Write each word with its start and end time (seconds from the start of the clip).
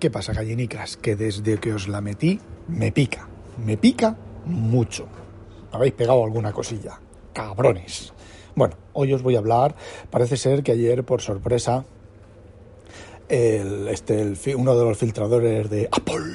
¿Qué 0.00 0.10
pasa, 0.10 0.32
gallinicas? 0.32 0.96
Que 0.96 1.14
desde 1.14 1.58
que 1.58 1.74
os 1.74 1.86
la 1.86 2.00
metí, 2.00 2.40
me 2.68 2.90
pica. 2.90 3.28
Me 3.62 3.76
pica 3.76 4.16
mucho. 4.46 5.06
Habéis 5.72 5.92
pegado 5.92 6.24
alguna 6.24 6.54
cosilla. 6.54 6.98
Cabrones. 7.34 8.14
Bueno, 8.54 8.76
hoy 8.94 9.12
os 9.12 9.22
voy 9.22 9.36
a 9.36 9.40
hablar. 9.40 9.74
Parece 10.08 10.38
ser 10.38 10.62
que 10.62 10.72
ayer, 10.72 11.04
por 11.04 11.20
sorpresa, 11.20 11.84
el, 13.28 13.88
este, 13.88 14.22
el, 14.22 14.38
uno 14.56 14.74
de 14.74 14.84
los 14.86 14.96
filtradores 14.96 15.68
de 15.68 15.86
Apple, 15.92 16.34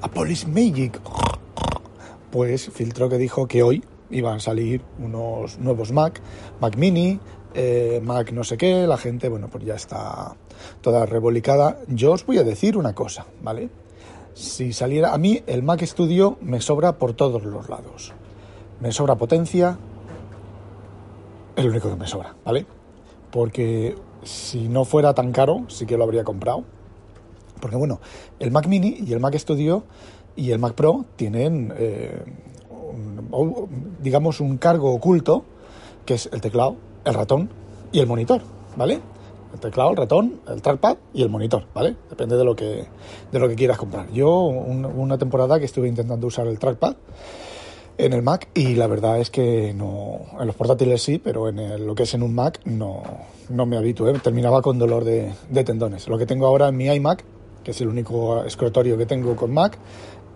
Apple 0.00 0.32
is 0.32 0.48
Magic, 0.48 0.98
pues 2.30 2.70
filtró 2.70 3.10
que 3.10 3.18
dijo 3.18 3.46
que 3.46 3.62
hoy 3.62 3.84
iban 4.08 4.36
a 4.36 4.40
salir 4.40 4.80
unos 4.98 5.58
nuevos 5.58 5.92
Mac, 5.92 6.18
Mac 6.60 6.76
Mini, 6.78 7.20
eh, 7.52 8.00
Mac 8.02 8.32
no 8.32 8.42
sé 8.42 8.56
qué, 8.56 8.86
la 8.86 8.96
gente, 8.96 9.28
bueno, 9.28 9.48
pues 9.48 9.66
ya 9.66 9.74
está 9.74 10.34
toda 10.80 11.06
revolicada. 11.06 11.78
Yo 11.88 12.12
os 12.12 12.26
voy 12.26 12.38
a 12.38 12.44
decir 12.44 12.76
una 12.76 12.94
cosa, 12.94 13.26
¿vale? 13.42 13.70
Si 14.34 14.72
saliera 14.72 15.12
a 15.12 15.18
mí 15.18 15.42
el 15.46 15.62
Mac 15.62 15.82
Studio 15.84 16.38
me 16.40 16.60
sobra 16.60 16.98
por 16.98 17.14
todos 17.14 17.44
los 17.44 17.68
lados. 17.68 18.12
Me 18.80 18.92
sobra 18.92 19.16
potencia, 19.16 19.78
es 21.56 21.64
lo 21.64 21.70
único 21.70 21.90
que 21.90 21.96
me 21.96 22.06
sobra, 22.06 22.34
¿vale? 22.44 22.66
Porque 23.30 23.96
si 24.22 24.68
no 24.68 24.84
fuera 24.84 25.14
tan 25.14 25.32
caro, 25.32 25.64
sí 25.68 25.86
que 25.86 25.96
lo 25.96 26.04
habría 26.04 26.24
comprado. 26.24 26.64
Porque 27.60 27.76
bueno, 27.76 28.00
el 28.38 28.50
Mac 28.50 28.66
Mini 28.66 28.98
y 29.06 29.12
el 29.12 29.20
Mac 29.20 29.36
Studio 29.36 29.84
y 30.36 30.50
el 30.52 30.58
Mac 30.58 30.74
Pro 30.74 31.04
tienen, 31.16 31.72
eh, 31.76 32.24
digamos, 34.00 34.40
un 34.40 34.56
cargo 34.56 34.92
oculto, 34.94 35.44
que 36.06 36.14
es 36.14 36.28
el 36.32 36.40
teclado, 36.40 36.76
el 37.04 37.14
ratón 37.14 37.50
y 37.92 38.00
el 38.00 38.06
monitor, 38.06 38.40
¿vale? 38.76 39.00
El 39.52 39.60
teclado, 39.60 39.90
el 39.90 39.96
ratón, 39.96 40.40
el 40.48 40.62
trackpad 40.62 40.96
y 41.12 41.22
el 41.22 41.28
monitor, 41.28 41.64
¿vale? 41.74 41.96
Depende 42.08 42.36
de 42.36 42.44
lo 42.44 42.54
que, 42.54 42.86
de 43.32 43.38
lo 43.38 43.48
que 43.48 43.54
quieras 43.54 43.78
comprar. 43.78 44.10
Yo 44.12 44.42
un, 44.42 44.84
una 44.84 45.18
temporada 45.18 45.58
que 45.58 45.64
estuve 45.64 45.88
intentando 45.88 46.26
usar 46.26 46.46
el 46.46 46.58
trackpad 46.58 46.96
en 47.98 48.12
el 48.12 48.22
Mac 48.22 48.48
y 48.54 48.74
la 48.74 48.86
verdad 48.86 49.18
es 49.20 49.30
que 49.30 49.74
no, 49.74 50.20
en 50.38 50.46
los 50.46 50.56
portátiles 50.56 51.02
sí, 51.02 51.18
pero 51.18 51.48
en 51.48 51.86
lo 51.86 51.94
que 51.94 52.04
es 52.04 52.14
en 52.14 52.22
un 52.22 52.34
Mac 52.34 52.60
no, 52.64 53.02
no 53.48 53.66
me 53.66 53.76
habitué, 53.76 54.12
terminaba 54.20 54.62
con 54.62 54.78
dolor 54.78 55.04
de, 55.04 55.32
de, 55.48 55.64
tendones. 55.64 56.08
Lo 56.08 56.16
que 56.16 56.26
tengo 56.26 56.46
ahora 56.46 56.68
en 56.68 56.76
mi 56.76 56.86
iMac, 56.86 57.24
que 57.62 57.72
es 57.72 57.80
el 57.80 57.88
único 57.88 58.44
escritorio 58.44 58.96
que 58.96 59.06
tengo 59.06 59.36
con 59.36 59.52
Mac, 59.52 59.78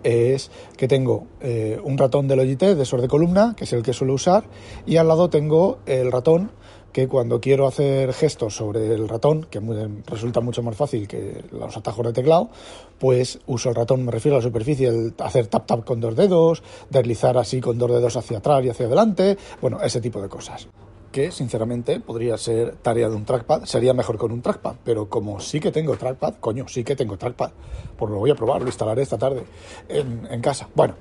es 0.05 0.51
que 0.77 0.87
tengo 0.87 1.25
eh, 1.41 1.79
un 1.83 1.97
ratón 1.97 2.27
de 2.27 2.35
Logitech 2.35 2.77
de 2.77 2.85
sor 2.85 3.01
de 3.01 3.07
columna, 3.07 3.55
que 3.57 3.63
es 3.63 3.73
el 3.73 3.81
que 3.81 3.91
suelo 3.91 4.13
usar, 4.13 4.43
y 4.85 4.97
al 4.97 5.07
lado 5.07 5.29
tengo 5.29 5.79
el 5.87 6.11
ratón 6.11 6.51
que 6.95 7.09
cuando 7.09 7.41
quiero 7.41 7.67
hacer 7.67 8.13
gestos 8.13 8.55
sobre 8.55 8.93
el 8.93 9.09
ratón, 9.09 9.47
que 9.49 9.59
resulta 10.07 10.39
mucho 10.39 10.63
más 10.63 10.77
fácil 10.77 11.09
que 11.09 11.43
los 11.51 11.75
atajos 11.75 12.05
de 12.05 12.13
teclado, 12.13 12.47
pues 12.99 13.37
uso 13.47 13.67
el 13.67 13.75
ratón, 13.75 14.05
me 14.05 14.13
refiero 14.13 14.37
a 14.37 14.39
la 14.39 14.43
superficie, 14.43 14.87
el 14.87 15.13
hacer 15.19 15.47
tap 15.47 15.65
tap 15.65 15.83
con 15.83 15.99
dos 15.99 16.15
dedos, 16.15 16.63
deslizar 16.89 17.37
así 17.37 17.59
con 17.59 17.77
dos 17.77 17.91
dedos 17.91 18.15
hacia 18.15 18.37
atrás 18.37 18.63
y 18.63 18.69
hacia 18.69 18.85
adelante, 18.85 19.37
bueno, 19.59 19.81
ese 19.81 19.99
tipo 19.99 20.21
de 20.21 20.29
cosas. 20.29 20.69
Que 21.11 21.31
sinceramente 21.31 21.99
podría 21.99 22.37
ser 22.37 22.77
tarea 22.77 23.09
de 23.09 23.15
un 23.17 23.25
trackpad, 23.25 23.65
sería 23.65 23.93
mejor 23.93 24.17
con 24.17 24.31
un 24.31 24.41
trackpad, 24.41 24.75
pero 24.85 25.09
como 25.09 25.41
sí 25.41 25.59
que 25.59 25.73
tengo 25.73 25.97
trackpad, 25.97 26.35
coño, 26.35 26.65
sí 26.69 26.85
que 26.85 26.95
tengo 26.95 27.17
trackpad, 27.17 27.51
pues 27.97 28.09
lo 28.09 28.19
voy 28.19 28.31
a 28.31 28.35
probar, 28.35 28.61
lo 28.61 28.67
instalaré 28.67 29.01
esta 29.01 29.17
tarde 29.17 29.43
en, 29.89 30.25
en 30.31 30.39
casa. 30.39 30.69
Bueno, 30.73 30.95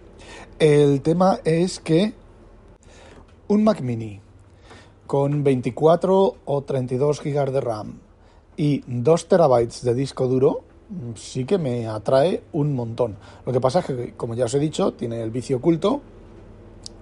el 0.59 1.03
tema 1.03 1.39
es 1.45 1.79
que 1.79 2.15
un 3.47 3.63
Mac 3.63 3.81
Mini 3.81 4.24
con 5.07 5.45
24 5.45 6.35
o 6.45 6.63
32 6.63 7.21
gigas 7.21 7.53
de 7.53 7.61
RAM 7.61 8.01
y 8.57 8.83
2 8.87 9.29
terabytes 9.29 9.83
de 9.83 9.95
disco 9.95 10.29
duro, 10.29 10.63
sí 11.15 11.45
que 11.45 11.59
me 11.59 11.87
atrae 11.87 12.43
un 12.53 12.75
montón. 12.75 13.17
Lo 13.47 13.53
que 13.53 13.61
pasa 13.61 13.81
es 13.81 13.87
que, 13.87 14.15
como 14.17 14.35
ya 14.35 14.47
os 14.47 14.55
he 14.55 14.59
dicho, 14.59 14.93
tiene 14.93 15.23
el 15.23 15.31
vicio 15.31 15.59
oculto 15.59 16.01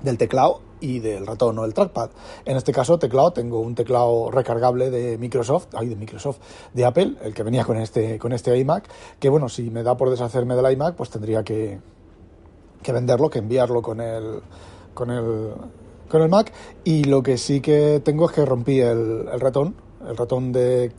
del 0.02 0.18
teclado 0.18 0.60
y 0.80 0.98
del 0.98 1.26
ratón 1.26 1.58
o 1.58 1.64
el 1.64 1.74
trackpad. 1.74 2.10
En 2.44 2.56
este 2.56 2.72
caso, 2.72 2.98
teclado, 2.98 3.32
tengo 3.32 3.60
un 3.60 3.74
teclado 3.74 4.30
recargable 4.30 4.90
de 4.90 5.16
Microsoft, 5.16 5.68
ay, 5.74 5.88
de 5.88 5.96
Microsoft, 5.96 6.38
de 6.72 6.84
Apple, 6.84 7.16
el 7.22 7.34
que 7.34 7.42
venía 7.42 7.64
con 7.64 7.76
este, 7.76 8.18
con 8.18 8.32
este 8.32 8.56
iMac, 8.58 8.88
que 9.20 9.28
bueno, 9.28 9.48
si 9.48 9.70
me 9.70 9.82
da 9.82 9.96
por 9.96 10.10
deshacerme 10.10 10.56
del 10.56 10.72
iMac, 10.72 10.96
pues 10.96 11.10
tendría 11.10 11.44
que, 11.44 11.80
que 12.82 12.92
venderlo, 12.92 13.30
que 13.30 13.38
enviarlo 13.38 13.80
con 13.80 14.00
el, 14.00 14.40
con 14.92 15.10
el, 15.10 15.52
con 16.12 16.22
el 16.22 16.28
Mac 16.28 16.52
y 16.84 17.04
lo 17.04 17.22
que 17.22 17.38
sí 17.38 17.60
que 17.60 18.00
tengo 18.04 18.26
es 18.26 18.32
que 18.32 18.44
rompí 18.44 18.80
el, 18.80 19.26
ratón, 19.40 19.74
el 20.06 20.14
ratón 20.14 20.52
de, 20.52 20.92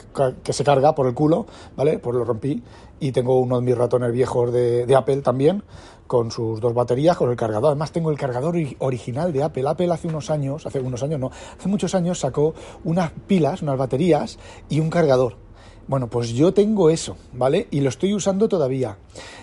que 0.43 0.53
se 0.53 0.63
carga 0.63 0.95
por 0.95 1.05
el 1.05 1.13
culo, 1.13 1.45
¿vale? 1.77 1.99
Pues 1.99 2.15
lo 2.15 2.25
rompí 2.25 2.63
y 2.99 3.11
tengo 3.11 3.39
uno 3.39 3.57
de 3.57 3.61
mis 3.61 3.77
ratones 3.77 4.11
viejos 4.11 4.51
de, 4.51 4.87
de, 4.87 4.95
Apple 4.95 5.17
también, 5.17 5.63
con 6.07 6.31
sus 6.31 6.59
dos 6.59 6.73
baterías, 6.73 7.15
con 7.15 7.29
el 7.29 7.35
cargador. 7.35 7.69
Además 7.69 7.91
tengo 7.91 8.09
el 8.09 8.17
cargador 8.17 8.55
original 8.79 9.31
de 9.31 9.43
Apple. 9.43 9.67
Apple 9.67 9.91
hace 9.91 10.07
unos 10.07 10.31
años, 10.31 10.65
hace 10.65 10.79
unos 10.79 11.03
años 11.03 11.19
no, 11.19 11.29
hace 11.29 11.69
muchos 11.69 11.93
años 11.93 12.19
sacó 12.19 12.55
unas 12.83 13.11
pilas, 13.27 13.61
unas 13.61 13.77
baterías 13.77 14.39
y 14.67 14.79
un 14.79 14.89
cargador. 14.89 15.42
Bueno, 15.85 16.07
pues 16.07 16.29
yo 16.29 16.53
tengo 16.53 16.89
eso, 16.89 17.17
¿vale? 17.33 17.67
Y 17.69 17.81
lo 17.81 17.89
estoy 17.89 18.13
usando 18.13 18.47
todavía. 18.47 18.97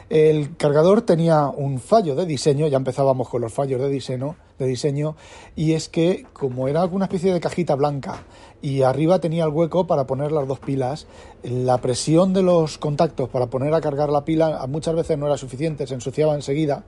El 0.09 0.56
cargador 0.56 1.03
tenía 1.03 1.49
un 1.49 1.78
fallo 1.78 2.15
de 2.15 2.25
diseño, 2.25 2.67
ya 2.67 2.78
empezábamos 2.78 3.28
con 3.28 3.43
los 3.43 3.53
fallos 3.53 3.78
de 3.81 3.91
diseño, 3.91 4.37
de 4.59 4.67
diseño, 4.67 5.17
y 5.55 5.75
es 5.75 5.89
que 5.91 6.27
como 6.33 6.67
era 6.67 6.84
una 6.87 7.05
especie 7.05 7.33
de 7.33 7.41
cajita 7.41 7.75
blanca 7.75 8.25
y 8.62 8.83
arriba 8.83 9.21
tenía 9.21 9.45
el 9.45 9.51
hueco 9.51 9.87
para 9.87 10.06
poner 10.06 10.33
las 10.33 10.49
dos 10.49 10.59
pilas, 10.59 11.06
la 11.43 11.78
presión 11.78 12.33
de 12.33 12.43
los 12.43 12.78
contactos 12.78 13.28
para 13.28 13.47
poner 13.47 13.75
a 13.75 13.81
cargar 13.81 14.09
la 14.09 14.25
pila 14.25 14.67
muchas 14.67 14.95
veces 14.95 15.19
no 15.19 15.27
era 15.27 15.37
suficiente, 15.37 15.87
se 15.87 15.95
ensuciaba 15.95 16.34
enseguida 16.34 16.84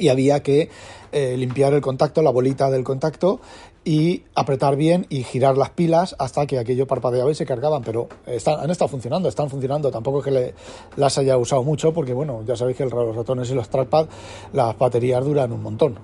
y 0.00 0.08
había 0.08 0.42
que 0.42 0.70
eh, 1.12 1.36
limpiar 1.36 1.74
el 1.74 1.80
contacto, 1.80 2.22
la 2.22 2.30
bolita 2.30 2.70
del 2.70 2.84
contacto 2.84 3.40
y 3.84 4.24
apretar 4.34 4.76
bien 4.76 5.06
y 5.08 5.22
girar 5.22 5.56
las 5.56 5.70
pilas 5.70 6.14
hasta 6.18 6.46
que 6.46 6.58
aquello 6.58 6.86
parpadeaba 6.86 7.30
y 7.30 7.34
se 7.34 7.46
cargaban, 7.46 7.82
pero 7.82 8.08
están, 8.26 8.60
han 8.60 8.70
estado 8.70 8.88
funcionando, 8.88 9.28
están 9.28 9.48
funcionando, 9.48 9.90
tampoco 9.90 10.18
es 10.18 10.24
que 10.24 10.30
le, 10.30 10.54
las 10.96 11.16
haya 11.18 11.36
usado 11.36 11.62
mucho 11.62 11.92
porque 11.92 12.12
bueno, 12.12 12.42
ya 12.46 12.56
sabéis 12.56 12.76
que 12.76 12.84
los 12.84 13.16
ratones 13.16 13.50
y 13.50 13.54
los 13.54 13.68
trackpad 13.68 14.06
las 14.52 14.76
baterías 14.78 15.24
duran 15.24 15.52
un 15.52 15.62
montón. 15.62 15.98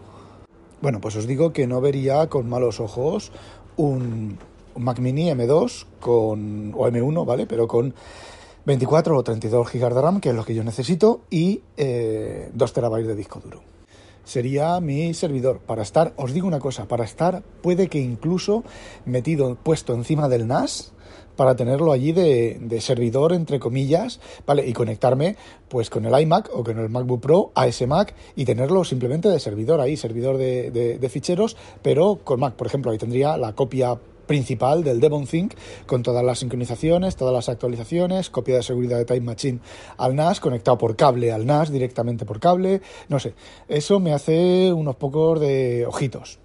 Bueno, 0.81 1.01
pues 1.01 1.17
os 1.17 1.27
digo 1.27 1.53
que 1.53 1.67
no 1.67 1.81
vería 1.81 2.29
con 2.29 2.49
malos 2.49 2.81
ojos 2.81 3.33
un, 3.77 4.39
Mac 4.77 4.99
Mini 4.99 5.31
M2 5.31 5.87
con, 6.01 6.73
o 6.75 6.87
M1, 6.89 7.25
¿vale? 7.25 7.47
Pero 7.47 7.67
con 7.67 7.95
24 8.65 9.17
o 9.17 9.23
32 9.23 9.73
GB 9.73 9.95
de 9.95 10.03
RAM, 10.03 10.21
que 10.21 10.31
es 10.31 10.35
lo 10.35 10.45
que 10.45 10.55
yo 10.55 10.65
necesito, 10.65 11.21
y 11.31 11.63
eh, 11.77 12.51
2 12.53 12.73
terabytes 12.73 13.07
de 13.07 13.15
disco 13.15 13.41
duro 13.43 13.76
sería 14.27 14.79
mi 14.81 15.15
servidor. 15.15 15.61
Para 15.61 15.83
estar, 15.83 16.13
os 16.17 16.35
digo 16.35 16.47
una 16.47 16.59
cosa, 16.59 16.87
para 16.87 17.05
estar 17.05 17.43
puede 17.63 17.89
que 17.89 17.99
incluso 17.99 18.65
metido, 19.07 19.57
puesto 19.63 19.95
encima 19.95 20.29
del 20.29 20.47
NAS, 20.47 20.93
para 21.37 21.55
tenerlo 21.55 21.93
allí 21.93 22.13
de, 22.13 22.79
servidor, 22.81 23.33
entre 23.33 23.61
comillas, 23.61 24.21
¿vale? 24.47 24.67
Y 24.67 24.73
conectarme 24.73 25.37
pues 25.69 25.91
con 25.91 26.05
el 26.07 26.21
iMac 26.21 26.51
o 26.53 26.65
con 26.65 26.79
el 26.79 26.89
MacBook 26.89 27.21
Pro 27.21 27.53
a 27.55 27.67
ese 27.67 27.87
Mac 27.87 28.15
y 28.35 28.45
tenerlo 28.45 28.85
simplemente 28.85 29.29
de 29.29 29.39
servidor 29.39 29.81
ahí, 29.81 29.97
servidor 29.97 30.39
de, 30.39 30.71
de, 30.71 30.99
de 30.99 31.09
ficheros, 31.09 31.57
pero 31.83 32.21
con 32.25 32.41
Mac, 32.41 32.55
por 32.55 32.67
ejemplo, 32.67 32.91
ahí 32.91 32.99
tendría 32.99 33.37
la 33.37 33.55
copia 33.55 33.99
principal 34.27 34.85
del 34.85 35.01
Devon 35.01 35.27
Think 35.27 35.55
con 35.87 36.03
todas 36.03 36.25
las 36.25 36.39
sincronizaciones, 36.41 37.17
todas 37.17 37.35
las 37.35 37.49
actualizaciones, 37.49 38.31
copia 38.31 38.57
de 38.57 38.63
seguridad 38.63 38.99
de 38.99 39.05
Time 39.05 39.21
Machine 39.21 39.61
al 39.97 40.15
NAS, 40.15 40.41
conectado 40.41 40.79
por 40.79 40.97
cable 40.97 41.33
al 41.33 41.47
NAS, 41.47 41.71
directamente 41.71 42.25
por 42.25 42.41
cable, 42.41 42.83
no 43.09 43.19
sé, 43.19 43.35
eso 43.69 44.01
me 44.01 44.13
hace 44.13 44.73
unos 44.73 44.97
pocos 44.97 45.41
de 45.41 45.87
ojitos. 45.87 46.39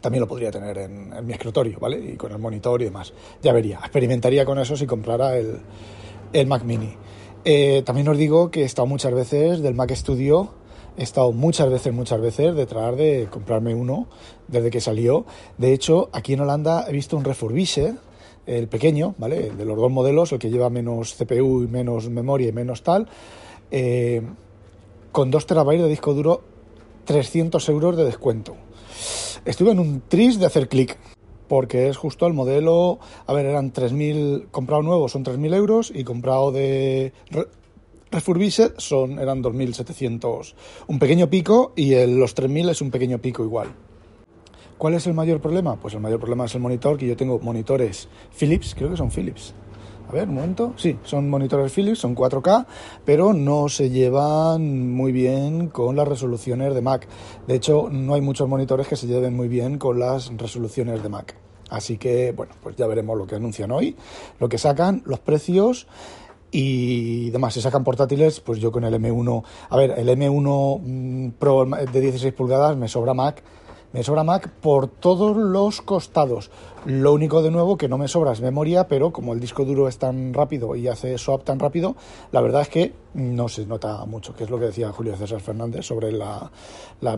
También 0.00 0.20
lo 0.20 0.28
podría 0.28 0.50
tener 0.50 0.78
en, 0.78 1.26
mi 1.26 1.32
escritorio, 1.32 1.78
¿vale? 1.78 2.12
Y 2.12 2.16
con 2.16 2.32
el 2.32 2.38
monitor 2.38 2.80
y 2.80 2.86
demás. 2.86 3.12
Ya 3.42 3.52
vería, 3.52 3.78
experimentaría 3.78 4.46
con 4.46 4.58
eso 4.58 4.74
si 4.74 4.86
comprara 4.86 5.36
el, 5.36 5.58
el 6.32 6.46
Mac 6.46 6.64
Mini. 6.64 6.96
Eh, 7.44 7.82
también 7.84 8.08
os 8.08 8.16
digo 8.16 8.50
que 8.50 8.62
he 8.62 8.64
estado 8.64 8.86
muchas 8.86 9.14
veces 9.14 9.62
del 9.62 9.74
Mac 9.74 9.90
Studio 9.94 10.54
He 10.96 11.02
estado 11.02 11.32
muchas 11.32 11.70
veces, 11.70 11.92
muchas 11.92 12.20
veces 12.20 12.54
detrás 12.54 12.96
de 12.96 13.28
comprarme 13.30 13.74
uno 13.74 14.06
desde 14.48 14.70
que 14.70 14.80
salió. 14.80 15.24
De 15.58 15.72
hecho, 15.72 16.08
aquí 16.12 16.34
en 16.34 16.40
Holanda 16.40 16.86
he 16.88 16.92
visto 16.92 17.16
un 17.16 17.24
refurbished 17.24 17.94
el 18.46 18.68
pequeño, 18.68 19.14
¿vale? 19.18 19.50
De 19.50 19.64
los 19.64 19.76
dos 19.76 19.90
modelos, 19.90 20.32
el 20.32 20.38
que 20.38 20.50
lleva 20.50 20.70
menos 20.70 21.14
CPU 21.14 21.62
y 21.62 21.68
menos 21.68 22.08
memoria 22.08 22.48
y 22.48 22.52
menos 22.52 22.82
tal, 22.82 23.08
eh, 23.70 24.22
con 25.12 25.30
2 25.30 25.46
terabytes 25.46 25.84
de 25.84 25.88
disco 25.88 26.14
duro, 26.14 26.42
300 27.04 27.68
euros 27.68 27.96
de 27.96 28.04
descuento. 28.04 28.56
Estuve 29.44 29.72
en 29.72 29.78
un 29.78 30.02
tris 30.06 30.38
de 30.38 30.46
hacer 30.46 30.68
clic, 30.68 30.98
porque 31.48 31.88
es 31.88 31.96
justo 31.96 32.26
el 32.26 32.32
modelo, 32.32 32.98
a 33.26 33.32
ver, 33.32 33.46
eran 33.46 33.72
3.000, 33.72 34.50
comprado 34.50 34.82
nuevo 34.82 35.08
son 35.08 35.24
3.000 35.24 35.54
euros 35.54 35.92
y 35.94 36.04
comprado 36.04 36.52
de 36.52 37.12
refurbished 38.10 38.72
son, 38.78 39.18
eran 39.18 39.42
2.700, 39.42 40.54
un 40.86 40.98
pequeño 40.98 41.30
pico 41.30 41.72
y 41.76 41.94
el, 41.94 42.18
los 42.18 42.36
3.000 42.36 42.70
es 42.70 42.80
un 42.80 42.90
pequeño 42.90 43.18
pico 43.18 43.44
igual. 43.44 43.68
¿Cuál 44.78 44.94
es 44.94 45.06
el 45.06 45.14
mayor 45.14 45.40
problema? 45.40 45.76
Pues 45.76 45.94
el 45.94 46.00
mayor 46.00 46.18
problema 46.18 46.46
es 46.46 46.54
el 46.54 46.62
monitor, 46.62 46.96
que 46.96 47.06
yo 47.06 47.16
tengo 47.16 47.38
monitores 47.38 48.08
Philips, 48.38 48.74
creo 48.74 48.90
que 48.90 48.96
son 48.96 49.10
Philips. 49.10 49.54
A 50.08 50.12
ver, 50.12 50.28
un 50.28 50.34
momento. 50.36 50.72
Sí, 50.76 50.98
son 51.04 51.30
monitores 51.30 51.70
Philips, 51.70 52.00
son 52.00 52.16
4K, 52.16 52.66
pero 53.04 53.32
no 53.32 53.68
se 53.68 53.90
llevan 53.90 54.90
muy 54.90 55.12
bien 55.12 55.68
con 55.68 55.94
las 55.94 56.08
resoluciones 56.08 56.74
de 56.74 56.80
Mac. 56.80 57.06
De 57.46 57.54
hecho, 57.54 57.88
no 57.92 58.14
hay 58.14 58.20
muchos 58.20 58.48
monitores 58.48 58.88
que 58.88 58.96
se 58.96 59.06
lleven 59.06 59.36
muy 59.36 59.46
bien 59.46 59.78
con 59.78 60.00
las 60.00 60.36
resoluciones 60.36 61.00
de 61.02 61.08
Mac. 61.10 61.36
Así 61.68 61.96
que, 61.96 62.32
bueno, 62.32 62.54
pues 62.60 62.74
ya 62.74 62.88
veremos 62.88 63.16
lo 63.16 63.28
que 63.28 63.36
anuncian 63.36 63.70
hoy, 63.70 63.94
lo 64.40 64.48
que 64.48 64.58
sacan, 64.58 65.02
los 65.04 65.20
precios 65.20 65.86
y 66.50 67.30
demás. 67.30 67.54
Si 67.54 67.60
sacan 67.60 67.84
portátiles, 67.84 68.40
pues 68.40 68.58
yo 68.58 68.72
con 68.72 68.84
el 68.84 68.94
M1, 68.94 69.42
a 69.68 69.76
ver, 69.76 69.94
el 69.96 70.08
M1 70.08 70.80
mm, 70.82 71.30
Pro 71.38 71.64
de 71.64 72.00
16 72.00 72.32
pulgadas 72.34 72.76
me 72.76 72.88
sobra 72.88 73.14
Mac 73.14 73.42
me 73.92 74.02
sobra 74.02 74.24
Mac 74.24 74.48
por 74.60 74.88
todos 74.88 75.36
los 75.36 75.82
costados. 75.82 76.50
Lo 76.86 77.12
único 77.12 77.42
de 77.42 77.50
nuevo 77.50 77.76
que 77.76 77.88
no 77.88 77.98
me 77.98 78.08
sobra 78.08 78.32
es 78.32 78.40
memoria, 78.40 78.88
pero 78.88 79.12
como 79.12 79.32
el 79.32 79.40
disco 79.40 79.64
duro 79.64 79.88
es 79.88 79.98
tan 79.98 80.32
rápido 80.32 80.76
y 80.76 80.88
hace 80.88 81.18
swap 81.18 81.44
tan 81.44 81.58
rápido, 81.58 81.96
la 82.32 82.40
verdad 82.40 82.62
es 82.62 82.68
que 82.68 82.94
no 83.14 83.48
se 83.48 83.66
nota 83.66 84.04
mucho, 84.06 84.34
que 84.34 84.44
es 84.44 84.50
lo 84.50 84.58
que 84.58 84.66
decía 84.66 84.92
Julio 84.92 85.16
César 85.16 85.40
Fernández 85.40 85.84
sobre 85.84 86.12
la, 86.12 86.50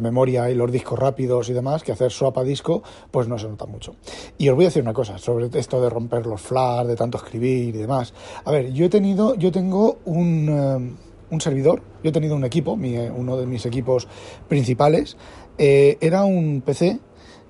memoria 0.00 0.50
y 0.50 0.54
los 0.54 0.72
discos 0.72 0.98
rápidos 0.98 1.48
y 1.50 1.52
demás, 1.52 1.82
que 1.82 1.92
hacer 1.92 2.10
swap 2.10 2.38
a 2.38 2.44
disco, 2.44 2.82
pues 3.10 3.28
no 3.28 3.38
se 3.38 3.48
nota 3.48 3.66
mucho. 3.66 3.94
Y 4.38 4.48
os 4.48 4.56
voy 4.56 4.64
a 4.64 4.68
decir 4.68 4.82
una 4.82 4.94
cosa 4.94 5.18
sobre 5.18 5.50
esto 5.58 5.80
de 5.80 5.90
romper 5.90 6.26
los 6.26 6.40
flash, 6.40 6.86
de 6.86 6.96
tanto 6.96 7.18
escribir 7.18 7.74
y 7.74 7.78
demás. 7.78 8.14
A 8.44 8.50
ver, 8.50 8.72
yo 8.72 8.86
he 8.86 8.88
tenido, 8.88 9.34
yo 9.34 9.52
tengo 9.52 9.98
un... 10.06 10.48
Eh, 10.48 11.12
un 11.32 11.40
servidor, 11.40 11.82
yo 12.04 12.10
he 12.10 12.12
tenido 12.12 12.36
un 12.36 12.44
equipo, 12.44 12.78
eh, 12.82 13.10
uno 13.10 13.38
de 13.38 13.46
mis 13.46 13.64
equipos 13.64 14.06
principales, 14.48 15.16
eh, 15.58 15.98
era 16.00 16.24
un 16.24 16.62
PC 16.64 17.00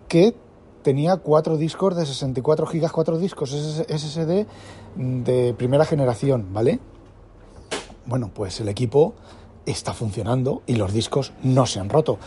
que 0.08 0.34
tenía 0.82 1.16
cuatro 1.16 1.56
discos 1.56 1.96
de 1.96 2.04
64 2.06 2.66
gigas, 2.66 2.92
cuatro 2.92 3.18
discos 3.18 3.50
SSD 3.50 4.46
de 4.96 5.54
primera 5.56 5.84
generación, 5.84 6.48
¿vale? 6.52 6.80
Bueno, 8.04 8.30
pues 8.34 8.60
el 8.60 8.68
equipo 8.68 9.14
está 9.66 9.94
funcionando 9.94 10.62
y 10.66 10.74
los 10.74 10.92
discos 10.92 11.32
no 11.42 11.66
se 11.66 11.80
han 11.80 11.88
roto. 11.88 12.18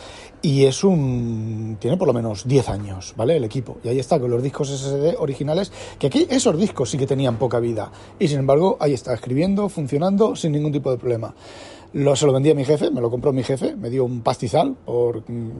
Y 0.42 0.64
es 0.64 0.84
un. 0.84 1.76
tiene 1.80 1.96
por 1.96 2.06
lo 2.06 2.14
menos 2.14 2.46
10 2.46 2.68
años, 2.68 3.14
¿vale? 3.16 3.36
El 3.36 3.44
equipo. 3.44 3.78
Y 3.84 3.88
ahí 3.88 3.98
está, 3.98 4.18
con 4.18 4.30
los 4.30 4.42
discos 4.42 4.68
SSD 4.68 5.16
originales, 5.18 5.72
que 5.98 6.06
aquí 6.06 6.26
esos 6.30 6.58
discos 6.58 6.90
sí 6.90 6.98
que 6.98 7.06
tenían 7.06 7.36
poca 7.36 7.60
vida. 7.60 7.90
Y 8.18 8.28
sin 8.28 8.38
embargo, 8.38 8.76
ahí 8.80 8.94
está, 8.94 9.12
escribiendo, 9.14 9.68
funcionando, 9.68 10.36
sin 10.36 10.52
ningún 10.52 10.72
tipo 10.72 10.90
de 10.90 10.98
problema. 10.98 11.34
Lo, 11.96 12.14
se 12.14 12.26
lo 12.26 12.32
vendí 12.34 12.50
a 12.50 12.54
mi 12.54 12.62
jefe, 12.62 12.90
me 12.90 13.00
lo 13.00 13.10
compró 13.10 13.32
mi 13.32 13.42
jefe, 13.42 13.74
me 13.74 13.88
dio 13.88 14.04
un 14.04 14.20
pastizal 14.20 14.76
por 14.84 15.22
mm, 15.30 15.50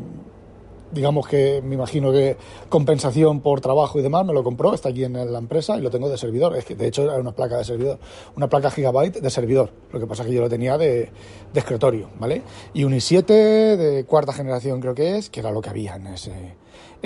digamos 0.93 1.27
que 1.27 1.63
me 1.65 1.77
imagino 1.77 2.13
que 2.13 2.37
compensación 2.69 3.41
por 3.41 3.63
trabajo 3.63 3.99
y 3.99 4.03
demás, 4.03 4.27
me 4.27 4.35
lo 4.35 4.45
compró, 4.45 4.75
está 4.75 4.91
aquí 4.91 5.05
en 5.05 5.15
la 5.33 5.39
empresa 5.39 5.79
y 5.79 5.81
lo 5.81 5.91
tengo 5.91 6.11
de 6.11 6.19
servidor. 6.19 6.55
Es 6.55 6.67
que 6.67 6.75
de 6.75 6.89
hecho 6.89 7.05
era 7.05 7.15
una 7.15 7.33
placa 7.33 7.57
de 7.57 7.65
servidor, 7.65 7.99
una 8.37 8.49
placa 8.49 8.71
gigabyte 8.71 9.21
de 9.21 9.31
servidor. 9.31 9.71
Lo 9.91 9.99
que 9.99 10.07
pasa 10.07 10.25
es 10.25 10.29
que 10.29 10.35
yo 10.35 10.43
lo 10.43 10.51
tenía 10.51 10.77
de, 10.77 11.11
de 11.55 11.59
escritorio, 11.59 12.11
¿vale? 12.19 12.43
Y 12.75 12.85
un 12.85 12.93
i7 12.93 13.25
de 13.25 14.05
cuarta 14.05 14.35
generación 14.35 14.79
creo 14.83 14.95
que 14.95 15.17
es, 15.17 15.31
que 15.31 15.41
era 15.41 15.51
lo 15.51 15.63
que 15.63 15.71
había 15.71 15.97
en 15.97 16.09
ese, 16.09 16.33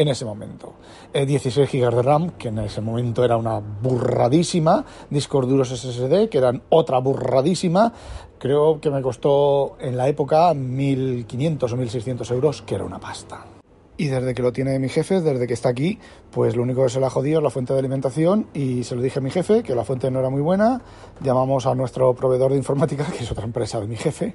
en 0.01 0.09
ese 0.09 0.25
momento. 0.25 0.73
16 1.13 1.59
eh, 1.59 1.79
GB 1.79 1.95
de 1.95 2.03
RAM, 2.03 2.31
que 2.31 2.49
en 2.49 2.61
ese 2.61 2.81
momento 2.81 3.23
era 3.23 3.37
una 3.37 3.59
burradísima, 3.59 4.83
discos 5.11 5.47
duros 5.47 5.69
SSD, 5.69 6.31
que 6.31 6.39
eran 6.39 6.63
otra 6.71 6.99
burradísima, 6.99 7.93
creo 8.39 8.81
que 8.81 8.91
me 8.91 9.03
costó 9.03 9.77
en 9.79 9.99
la 9.99 10.09
época 10.09 10.55
1.500 10.55 11.63
o 11.65 11.77
1.600 11.77 12.31
euros, 12.33 12.63
que 12.63 12.77
era 12.77 12.85
una 12.85 12.99
pasta. 12.99 13.60
Y 14.01 14.09
desde 14.09 14.33
que 14.33 14.41
lo 14.41 14.51
tiene 14.51 14.79
mi 14.79 14.89
jefe, 14.89 15.21
desde 15.21 15.47
que 15.47 15.53
está 15.53 15.69
aquí, 15.69 15.99
pues 16.31 16.57
lo 16.57 16.63
único 16.63 16.83
que 16.85 16.89
se 16.89 17.01
le 17.01 17.05
ha 17.05 17.11
jodido 17.11 17.41
es 17.41 17.45
la 17.45 17.51
fuente 17.51 17.75
de 17.75 17.81
alimentación 17.81 18.47
y 18.55 18.83
se 18.83 18.97
lo 18.97 19.03
dije 19.03 19.19
a 19.19 19.23
mi 19.23 19.31
jefe 19.31 19.63
que 19.63 19.75
la 19.75 19.85
fuente 19.85 20.11
no 20.11 20.21
era 20.21 20.31
muy 20.31 20.41
buena. 20.41 20.81
Llamamos 21.21 21.67
a 21.67 21.75
nuestro 21.75 22.15
proveedor 22.15 22.53
de 22.53 22.57
informática, 22.57 23.05
que 23.05 23.25
es 23.25 23.31
otra 23.31 23.45
empresa 23.45 23.79
de 23.79 23.87
mi 23.87 23.97
jefe, 23.97 24.35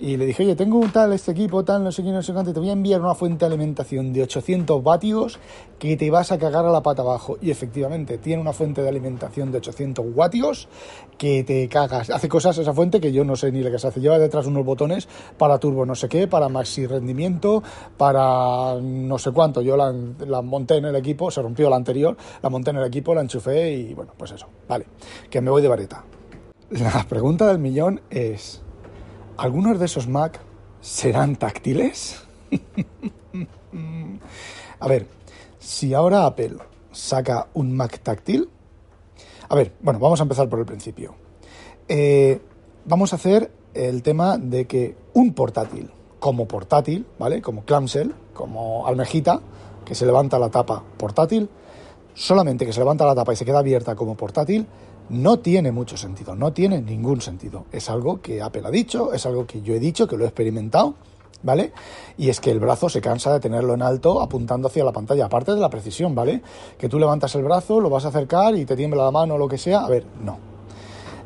y 0.00 0.16
le 0.16 0.26
dije, 0.26 0.42
oye, 0.42 0.56
tengo 0.56 0.78
un 0.78 0.90
tal, 0.90 1.12
este 1.12 1.30
equipo, 1.30 1.64
tal, 1.64 1.84
no 1.84 1.92
sé 1.92 2.02
qué, 2.02 2.10
no 2.10 2.22
sé 2.22 2.32
cuánto, 2.32 2.52
te 2.52 2.58
voy 2.58 2.70
a 2.70 2.72
enviar 2.72 3.00
una 3.00 3.14
fuente 3.14 3.44
de 3.44 3.54
alimentación 3.54 4.12
de 4.12 4.24
800 4.24 4.82
vatios 4.82 5.38
que 5.78 5.96
te 5.96 6.10
vas 6.10 6.32
a 6.32 6.38
cagar 6.38 6.66
a 6.66 6.72
la 6.72 6.82
pata 6.82 7.02
abajo. 7.02 7.38
Y 7.40 7.52
efectivamente, 7.52 8.18
tiene 8.18 8.42
una 8.42 8.52
fuente 8.52 8.82
de 8.82 8.88
alimentación 8.88 9.52
de 9.52 9.58
800 9.58 10.12
vatios 10.12 10.68
que 11.18 11.44
te 11.44 11.68
cagas. 11.68 12.10
Hace 12.10 12.28
cosas 12.28 12.58
esa 12.58 12.72
fuente 12.72 13.00
que 13.00 13.12
yo 13.12 13.22
no 13.22 13.36
sé 13.36 13.52
ni 13.52 13.62
lo 13.62 13.70
que 13.70 13.78
se 13.78 13.86
hace. 13.86 14.00
Lleva 14.00 14.18
detrás 14.18 14.46
unos 14.46 14.64
botones 14.64 15.06
para 15.38 15.58
turbo 15.58 15.86
no 15.86 15.94
sé 15.94 16.08
qué, 16.08 16.26
para 16.26 16.48
maxi 16.48 16.86
rendimiento, 16.86 17.62
para 17.96 18.74
no 19.08 19.18
sé 19.18 19.30
cuánto. 19.32 19.60
Yo 19.62 19.76
la, 19.76 20.42
monté 20.42 20.76
en 20.76 20.86
el 20.86 20.96
equipo, 20.96 21.30
se 21.30 21.42
rompió 21.42 21.70
la 21.70 21.76
anterior, 21.76 22.16
la 22.42 22.50
monté 22.50 22.70
en 22.70 22.76
el 22.76 22.84
equipo, 22.84 23.14
la 23.14 23.20
enchufé 23.20 23.72
y 23.72 23.94
bueno, 23.94 24.12
pues 24.16 24.32
eso. 24.32 24.46
Vale, 24.68 24.86
que 25.30 25.40
me 25.40 25.50
voy 25.50 25.62
de 25.62 25.68
vareta. 25.68 26.04
La 26.70 27.04
pregunta 27.08 27.46
del 27.46 27.58
millón 27.58 28.00
es... 28.10 28.60
¿Algunos 29.36 29.80
de 29.80 29.86
esos 29.86 30.06
Mac 30.06 30.40
serán 30.80 31.36
táctiles? 31.36 32.22
a 34.80 34.88
ver, 34.88 35.06
si 35.58 35.92
ahora 35.92 36.26
Apple 36.26 36.56
saca 36.92 37.48
un 37.54 37.76
Mac 37.76 37.98
táctil, 38.00 38.48
a 39.48 39.54
ver, 39.56 39.72
bueno, 39.80 39.98
vamos 39.98 40.20
a 40.20 40.22
empezar 40.22 40.48
por 40.48 40.58
el 40.60 40.66
principio. 40.66 41.14
Eh, 41.88 42.40
vamos 42.84 43.12
a 43.12 43.16
hacer 43.16 43.50
el 43.74 44.02
tema 44.02 44.38
de 44.38 44.66
que 44.66 44.96
un 45.12 45.34
portátil, 45.34 45.90
como 46.24 46.48
portátil, 46.48 47.04
¿vale? 47.18 47.42
Como 47.42 47.66
clamshell, 47.66 48.14
como 48.32 48.86
almejita, 48.86 49.40
que 49.84 49.94
se 49.94 50.06
levanta 50.06 50.38
la 50.38 50.48
tapa 50.48 50.82
portátil, 50.96 51.50
solamente 52.14 52.64
que 52.64 52.72
se 52.72 52.80
levanta 52.80 53.04
la 53.04 53.14
tapa 53.14 53.34
y 53.34 53.36
se 53.36 53.44
queda 53.44 53.58
abierta 53.58 53.94
como 53.94 54.16
portátil, 54.16 54.66
no 55.10 55.40
tiene 55.40 55.70
mucho 55.70 55.98
sentido, 55.98 56.34
no 56.34 56.54
tiene 56.54 56.80
ningún 56.80 57.20
sentido. 57.20 57.66
Es 57.72 57.90
algo 57.90 58.22
que 58.22 58.40
Apple 58.40 58.62
ha 58.64 58.70
dicho, 58.70 59.12
es 59.12 59.26
algo 59.26 59.46
que 59.46 59.60
yo 59.60 59.74
he 59.74 59.78
dicho, 59.78 60.08
que 60.08 60.16
lo 60.16 60.24
he 60.24 60.28
experimentado, 60.28 60.94
¿vale? 61.42 61.74
Y 62.16 62.30
es 62.30 62.40
que 62.40 62.50
el 62.50 62.58
brazo 62.58 62.88
se 62.88 63.02
cansa 63.02 63.30
de 63.30 63.40
tenerlo 63.40 63.74
en 63.74 63.82
alto 63.82 64.22
apuntando 64.22 64.68
hacia 64.68 64.82
la 64.82 64.92
pantalla, 64.92 65.26
aparte 65.26 65.52
de 65.52 65.60
la 65.60 65.68
precisión, 65.68 66.14
¿vale? 66.14 66.40
Que 66.78 66.88
tú 66.88 66.98
levantas 66.98 67.34
el 67.34 67.42
brazo, 67.42 67.82
lo 67.82 67.90
vas 67.90 68.06
a 68.06 68.08
acercar 68.08 68.56
y 68.56 68.64
te 68.64 68.76
tiembla 68.76 69.04
la 69.04 69.10
mano 69.10 69.34
o 69.34 69.38
lo 69.38 69.46
que 69.46 69.58
sea, 69.58 69.80
a 69.84 69.90
ver, 69.90 70.06
no. 70.24 70.53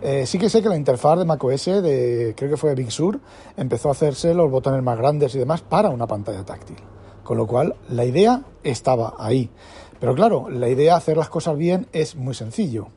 Eh, 0.01 0.27
sí 0.27 0.39
que 0.39 0.49
sé 0.49 0.63
que 0.63 0.69
la 0.69 0.77
interfaz 0.77 1.19
de 1.19 1.25
macOS, 1.25 1.65
de, 1.67 2.35
creo 2.37 2.51
que 2.51 2.57
fue 2.57 2.75
Big 2.75 2.93
Sur, 2.93 3.19
empezó 3.57 3.89
a 3.89 3.93
hacerse 3.93 4.33
los 4.33 4.51
botones 4.51 4.83
más 4.83 4.97
grandes 4.97 5.35
y 5.35 5.39
demás 5.39 5.63
para 5.63 5.91
una 5.91 6.07
pantalla 6.07 6.45
táctil. 6.45 6.77
Con 7.25 7.37
lo 7.37 7.47
cual, 7.47 7.75
la 7.89 8.05
idea 8.05 8.43
estaba 8.63 9.15
ahí. 9.19 9.51
Pero 10.01 10.15
claro, 10.15 10.49
la 10.49 10.69
idea 10.69 10.93
de 10.93 10.99
hacer 10.99 11.17
las 11.17 11.29
cosas 11.29 11.57
bien 11.57 11.89
es 11.93 12.15
muy 12.15 12.35
sencillo. 12.35 12.89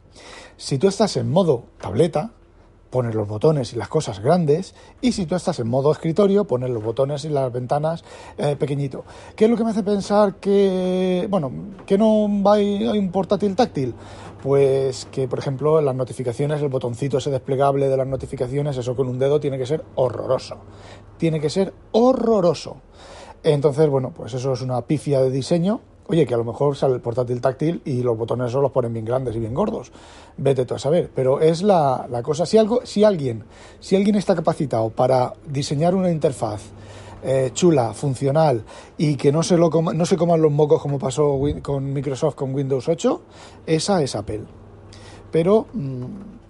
Si 0.57 0.77
tú 0.77 0.87
estás 0.87 1.17
en 1.17 1.31
modo 1.31 1.63
tableta, 1.79 2.31
pones 2.91 3.15
los 3.15 3.27
botones 3.27 3.73
y 3.73 3.77
las 3.77 3.87
cosas 3.87 4.19
grandes, 4.19 4.75
y 5.01 5.13
si 5.13 5.25
tú 5.25 5.35
estás 5.35 5.57
en 5.59 5.67
modo 5.67 5.91
escritorio, 5.91 6.45
pones 6.45 6.69
los 6.69 6.83
botones 6.83 7.25
y 7.25 7.29
las 7.29 7.51
ventanas 7.51 8.03
eh, 8.37 8.55
pequeñito. 8.55 9.03
¿Qué 9.35 9.45
es 9.45 9.51
lo 9.51 9.57
que 9.57 9.63
me 9.63 9.71
hace 9.71 9.81
pensar 9.81 10.35
que, 10.35 11.25
bueno, 11.29 11.51
que 11.85 11.97
no 11.97 12.29
hay, 12.45 12.85
hay 12.85 12.99
un 12.99 13.11
portátil 13.11 13.55
táctil? 13.55 13.95
Pues 14.43 15.07
que, 15.11 15.27
por 15.27 15.39
ejemplo, 15.39 15.79
en 15.79 15.85
las 15.85 15.95
notificaciones, 15.95 16.61
el 16.61 16.69
botoncito 16.69 17.17
ese 17.17 17.31
desplegable 17.31 17.87
de 17.87 17.97
las 17.97 18.07
notificaciones, 18.07 18.75
eso 18.77 18.95
con 18.95 19.07
un 19.07 19.17
dedo 19.19 19.39
tiene 19.39 19.57
que 19.57 19.65
ser 19.65 19.83
horroroso. 19.95 20.57
Tiene 21.17 21.39
que 21.39 21.49
ser 21.49 21.73
horroroso. 21.91 22.77
Entonces, 23.43 23.87
bueno, 23.89 24.11
pues 24.15 24.33
eso 24.33 24.53
es 24.53 24.61
una 24.61 24.81
pifia 24.81 25.21
de 25.21 25.31
diseño 25.31 25.81
Oye, 26.11 26.25
que 26.25 26.33
a 26.33 26.37
lo 26.37 26.43
mejor 26.43 26.75
sale 26.75 26.95
el 26.95 26.99
portátil 26.99 27.39
táctil 27.39 27.81
y 27.85 28.03
los 28.03 28.17
botones 28.17 28.49
esos 28.49 28.61
los 28.61 28.73
ponen 28.73 28.91
bien 28.91 29.05
grandes 29.05 29.33
y 29.33 29.39
bien 29.39 29.53
gordos. 29.53 29.93
Vete 30.35 30.65
tú 30.65 30.73
a 30.75 30.79
saber. 30.79 31.09
Pero 31.15 31.39
es 31.39 31.61
la, 31.61 32.05
cosa. 32.21 32.45
Si, 32.45 32.57
algo, 32.57 32.81
si, 32.83 33.05
alguien, 33.05 33.45
si 33.79 33.95
alguien 33.95 34.15
está 34.15 34.35
capacitado 34.35 34.89
para 34.89 35.31
diseñar 35.47 35.95
una 35.95 36.11
interfaz 36.11 36.63
eh, 37.23 37.51
chula, 37.53 37.93
funcional 37.93 38.65
y 38.97 39.15
que 39.15 39.31
no 39.31 39.41
se, 39.41 39.55
lo 39.55 39.69
no 39.69 40.05
se 40.05 40.17
coman 40.17 40.41
los 40.41 40.51
mocos 40.51 40.81
como 40.81 40.99
pasó 40.99 41.39
con 41.61 41.93
Microsoft 41.93 42.35
con 42.35 42.53
Windows 42.53 42.89
8, 42.89 43.21
esa 43.65 44.03
es 44.03 44.13
Apple. 44.13 44.41
Pero, 45.31 45.67
mm, 45.71 46.05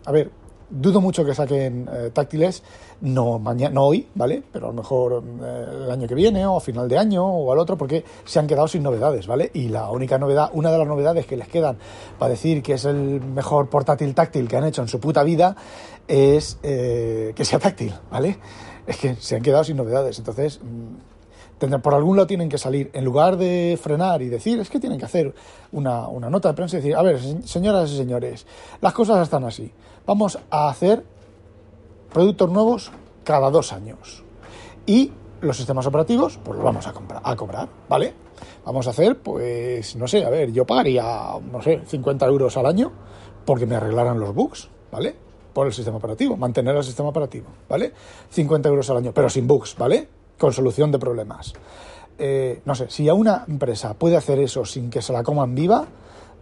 a 0.05 0.11
ver, 0.11 0.31
dudo 0.71 1.01
mucho 1.01 1.25
que 1.25 1.35
saquen 1.35 1.87
eh, 1.91 2.09
táctiles, 2.13 2.63
no, 3.01 3.39
mañana, 3.39 3.75
no 3.75 3.83
hoy, 3.83 4.07
¿vale? 4.15 4.41
Pero 4.51 4.67
a 4.67 4.69
lo 4.69 4.75
mejor 4.75 5.23
eh, 5.43 5.65
el 5.85 5.91
año 5.91 6.07
que 6.07 6.15
viene 6.15 6.45
o 6.45 6.57
a 6.57 6.61
final 6.61 6.87
de 6.87 6.97
año 6.97 7.25
o 7.25 7.51
al 7.51 7.59
otro, 7.59 7.77
porque 7.77 8.03
se 8.23 8.39
han 8.39 8.47
quedado 8.47 8.67
sin 8.67 8.81
novedades, 8.81 9.27
¿vale? 9.27 9.51
Y 9.53 9.67
la 9.67 9.89
única 9.91 10.17
novedad, 10.17 10.49
una 10.53 10.71
de 10.71 10.77
las 10.77 10.87
novedades 10.87 11.25
que 11.25 11.35
les 11.35 11.47
quedan 11.47 11.77
para 12.17 12.31
decir 12.31 12.63
que 12.63 12.73
es 12.73 12.85
el 12.85 13.21
mejor 13.21 13.69
portátil 13.69 14.15
táctil 14.15 14.47
que 14.47 14.57
han 14.57 14.63
hecho 14.63 14.81
en 14.81 14.87
su 14.87 14.99
puta 14.99 15.23
vida 15.23 15.55
es 16.07 16.57
eh, 16.63 17.33
que 17.35 17.43
sea 17.45 17.59
táctil, 17.59 17.93
¿vale? 18.09 18.37
Es 18.87 18.97
que 18.97 19.15
se 19.15 19.35
han 19.35 19.41
quedado 19.41 19.63
sin 19.63 19.77
novedades, 19.77 20.17
entonces... 20.17 20.59
Mm, 20.63 21.11
por 21.83 21.93
algún 21.93 22.17
lado 22.17 22.25
tienen 22.25 22.49
que 22.49 22.57
salir, 22.57 22.89
en 22.91 23.05
lugar 23.05 23.37
de 23.37 23.77
frenar 23.79 24.23
y 24.23 24.29
decir, 24.29 24.59
es 24.59 24.67
que 24.67 24.79
tienen 24.79 24.97
que 24.97 25.05
hacer 25.05 25.31
una, 25.71 26.07
una 26.07 26.27
nota 26.27 26.49
de 26.49 26.55
prensa 26.55 26.77
y 26.77 26.79
decir, 26.79 26.95
a 26.95 27.03
ver, 27.03 27.19
señoras 27.45 27.91
y 27.91 27.97
señores, 27.97 28.47
las 28.81 28.93
cosas 28.93 29.21
están 29.21 29.43
así. 29.43 29.71
Vamos 30.11 30.37
a 30.49 30.67
hacer 30.67 31.05
productos 32.11 32.51
nuevos 32.51 32.91
cada 33.23 33.49
dos 33.49 33.71
años. 33.71 34.25
Y 34.85 35.13
los 35.39 35.55
sistemas 35.55 35.85
operativos, 35.85 36.37
pues 36.43 36.57
los 36.57 36.65
vamos 36.65 36.85
a, 36.85 36.91
comprar, 36.91 37.21
a 37.23 37.33
cobrar, 37.33 37.69
¿vale? 37.87 38.13
Vamos 38.65 38.87
a 38.87 38.89
hacer, 38.89 39.19
pues, 39.19 39.95
no 39.95 40.09
sé, 40.09 40.25
a 40.25 40.29
ver, 40.29 40.51
yo 40.51 40.65
pagaría, 40.65 41.03
no 41.49 41.61
sé, 41.61 41.83
50 41.85 42.25
euros 42.25 42.57
al 42.57 42.65
año 42.65 42.91
porque 43.45 43.65
me 43.65 43.75
arreglaran 43.75 44.19
los 44.19 44.35
bugs, 44.35 44.67
¿vale? 44.91 45.15
Por 45.53 45.67
el 45.67 45.71
sistema 45.71 45.95
operativo, 45.95 46.35
mantener 46.35 46.75
el 46.75 46.83
sistema 46.83 47.07
operativo, 47.07 47.47
¿vale? 47.69 47.93
50 48.31 48.67
euros 48.67 48.89
al 48.89 48.97
año, 48.97 49.13
pero 49.13 49.29
sin 49.29 49.47
bugs, 49.47 49.77
¿vale? 49.77 50.09
con 50.37 50.51
solución 50.51 50.91
de 50.91 50.99
problemas. 50.99 51.53
Eh, 52.17 52.61
no 52.65 52.75
sé, 52.75 52.89
si 52.89 53.07
a 53.07 53.13
una 53.13 53.45
empresa 53.47 53.93
puede 53.93 54.17
hacer 54.17 54.39
eso 54.39 54.65
sin 54.65 54.89
que 54.89 55.01
se 55.01 55.13
la 55.13 55.23
coman 55.23 55.55
viva, 55.55 55.87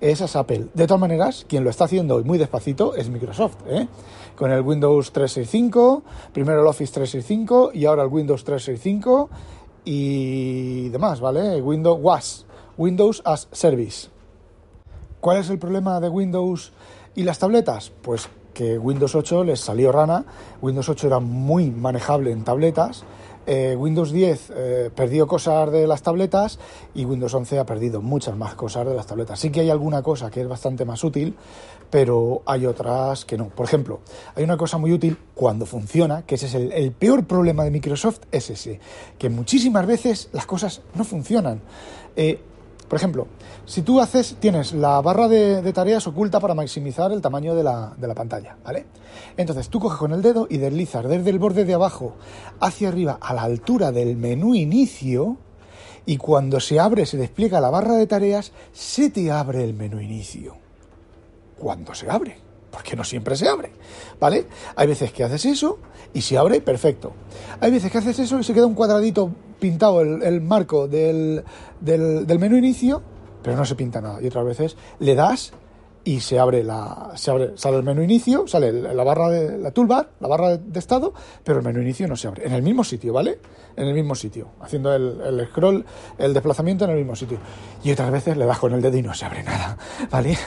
esa 0.01 0.25
es 0.25 0.35
Apple. 0.35 0.67
De 0.73 0.87
todas 0.87 1.01
maneras, 1.01 1.45
quien 1.47 1.63
lo 1.63 1.69
está 1.69 1.85
haciendo 1.85 2.23
muy 2.23 2.37
despacito 2.37 2.95
es 2.95 3.09
Microsoft, 3.09 3.57
¿eh? 3.67 3.87
con 4.35 4.51
el 4.51 4.61
Windows 4.61 5.11
365, 5.11 6.03
primero 6.31 6.61
el 6.61 6.67
Office 6.67 6.93
365 6.93 7.71
y 7.73 7.85
ahora 7.85 8.03
el 8.03 8.09
Windows 8.09 8.43
365 8.45 9.29
y 9.83 10.89
demás, 10.89 11.19
¿vale? 11.19 11.61
Windows 11.61 11.99
WAS, 12.01 12.45
Windows 12.77 13.21
as 13.25 13.49
Service. 13.51 14.07
¿Cuál 15.19 15.37
es 15.37 15.49
el 15.49 15.59
problema 15.59 15.99
de 15.99 16.07
Windows 16.07 16.71
y 17.15 17.23
las 17.23 17.39
tabletas? 17.39 17.91
Pues 18.01 18.29
que 18.53 18.77
Windows 18.77 19.15
8 19.15 19.43
les 19.43 19.59
salió 19.59 19.91
rana, 19.91 20.25
Windows 20.61 20.87
8 20.87 21.07
era 21.07 21.19
muy 21.19 21.71
manejable 21.71 22.31
en 22.31 22.43
tabletas, 22.43 23.03
eh, 23.51 23.75
Windows 23.75 24.11
10 24.11 24.51
eh, 24.55 24.91
perdió 24.95 25.25
cosas 25.25 25.71
de 25.71 25.87
las 25.87 26.03
tabletas 26.03 26.59
y 26.93 27.03
Windows 27.03 27.33
11 27.33 27.57
ha 27.57 27.65
perdido 27.65 27.99
muchas 27.99 28.37
más 28.37 28.53
cosas 28.53 28.85
de 28.85 28.93
las 28.93 29.07
tabletas. 29.07 29.39
Sí 29.39 29.49
que 29.49 29.61
hay 29.61 29.71
alguna 29.71 30.03
cosa 30.03 30.29
que 30.29 30.41
es 30.41 30.47
bastante 30.47 30.85
más 30.85 31.03
útil, 31.03 31.35
pero 31.89 32.43
hay 32.45 32.67
otras 32.67 33.25
que 33.25 33.39
no. 33.39 33.47
Por 33.47 33.65
ejemplo, 33.65 34.01
hay 34.35 34.43
una 34.43 34.55
cosa 34.55 34.77
muy 34.77 34.91
útil 34.91 35.17
cuando 35.33 35.65
funciona, 35.65 36.21
que 36.27 36.35
ese 36.35 36.45
es 36.45 36.53
el, 36.53 36.91
peor 36.91 37.25
problema 37.25 37.63
de 37.63 37.71
Microsoft, 37.71 38.19
es 38.31 38.51
ese, 38.51 38.79
que 39.17 39.29
muchísimas 39.29 39.87
veces 39.87 40.29
las 40.31 40.45
cosas 40.45 40.83
no 40.93 41.03
funcionan. 41.03 41.59
Eh, 42.15 42.39
por 42.89 42.97
ejemplo, 42.97 43.27
si 43.65 43.83
tú 43.83 44.01
haces, 44.01 44.37
tienes 44.39 44.73
la 44.73 44.99
barra 45.01 45.27
de, 45.27 45.71
tareas 45.73 46.07
oculta 46.07 46.39
para 46.39 46.55
maximizar 46.55 47.11
el 47.11 47.21
tamaño 47.21 47.53
de 47.53 47.63
la, 47.63 47.93
de 47.95 48.07
la, 48.07 48.15
pantalla, 48.15 48.57
¿vale? 48.65 48.87
Entonces 49.37 49.69
tú 49.69 49.79
coges 49.79 49.99
con 49.99 50.11
el 50.11 50.23
dedo 50.23 50.47
y 50.49 50.57
deslizas 50.57 51.07
desde 51.07 51.29
el 51.29 51.37
borde 51.37 51.65
de 51.65 51.75
abajo 51.75 52.15
hacia 52.59 52.89
arriba 52.89 53.19
a 53.21 53.33
la 53.35 53.43
altura 53.43 53.91
del 53.91 54.17
menú 54.17 54.55
inicio 54.55 55.37
y 56.07 56.17
cuando 56.17 56.59
se 56.59 56.79
abre, 56.79 57.05
se 57.05 57.17
despliega 57.17 57.61
la 57.61 57.69
barra 57.69 57.93
de 57.93 58.07
tareas, 58.07 58.51
se 58.73 59.11
te 59.11 59.31
abre 59.31 59.63
el 59.63 59.75
menú 59.75 60.01
inicio. 60.01 60.57
Cuando 61.59 61.93
se 61.93 62.09
abre 62.09 62.49
porque 62.71 62.95
no 62.95 63.03
siempre 63.03 63.35
se 63.35 63.47
abre, 63.47 63.71
¿vale? 64.19 64.45
Hay 64.75 64.87
veces 64.87 65.11
que 65.11 65.23
haces 65.23 65.45
eso 65.45 65.79
y 66.13 66.21
se 66.21 66.37
abre, 66.37 66.61
perfecto. 66.61 67.13
Hay 67.59 67.71
veces 67.71 67.91
que 67.91 67.97
haces 67.97 68.19
eso 68.19 68.39
y 68.39 68.43
se 68.43 68.53
queda 68.53 68.65
un 68.65 68.75
cuadradito 68.75 69.31
pintado 69.59 70.01
el, 70.01 70.41
marco 70.41 70.87
del, 70.87 71.43
del, 71.79 72.39
menú 72.39 72.57
inicio, 72.57 73.01
pero 73.43 73.55
no 73.55 73.65
se 73.65 73.75
pinta 73.75 74.01
nada. 74.01 74.21
Y 74.21 74.27
otras 74.27 74.45
veces 74.45 74.77
le 74.99 75.15
das 75.15 75.53
y 76.03 76.21
se 76.21 76.39
abre 76.39 76.63
la 76.63 77.11
se 77.15 77.29
abre 77.29 77.51
sale 77.57 77.75
el 77.75 77.83
menú 77.83 78.01
inicio 78.01 78.47
sale 78.47 78.71
la 78.71 79.03
barra 79.03 79.29
de 79.29 79.57
la 79.57 79.71
toolbar 79.71 80.11
la 80.21 80.29
barra 80.29 80.55
de 80.55 80.79
estado 80.79 81.13
pero 81.43 81.59
el 81.59 81.65
menú 81.65 81.81
inicio 81.81 82.07
no 82.07 82.15
se 82.15 82.29
abre. 82.29 82.45
En 82.47 82.53
el 82.53 82.63
mismo 82.63 82.85
sitio 82.85 83.11
vale 83.11 83.39
en 83.75 83.85
el 83.85 83.93
mismo 83.93 84.15
sitio 84.15 84.47
haciendo 84.61 84.95
el, 84.95 85.19
el 85.19 85.47
scroll 85.47 85.85
el 86.17 86.33
desplazamiento 86.33 86.85
en 86.85 86.91
el 86.91 86.97
mismo 86.97 87.17
sitio. 87.17 87.37
Y 87.83 87.91
otras 87.91 88.11
veces 88.11 88.37
le 88.37 88.45
das 88.45 88.59
con 88.59 88.73
el 88.73 88.81
dedo 88.81 88.97
y 88.97 89.01
no 89.01 89.13
se 89.13 89.25
abre 89.25 89.43
nada 89.43 89.77
vale 90.09 90.37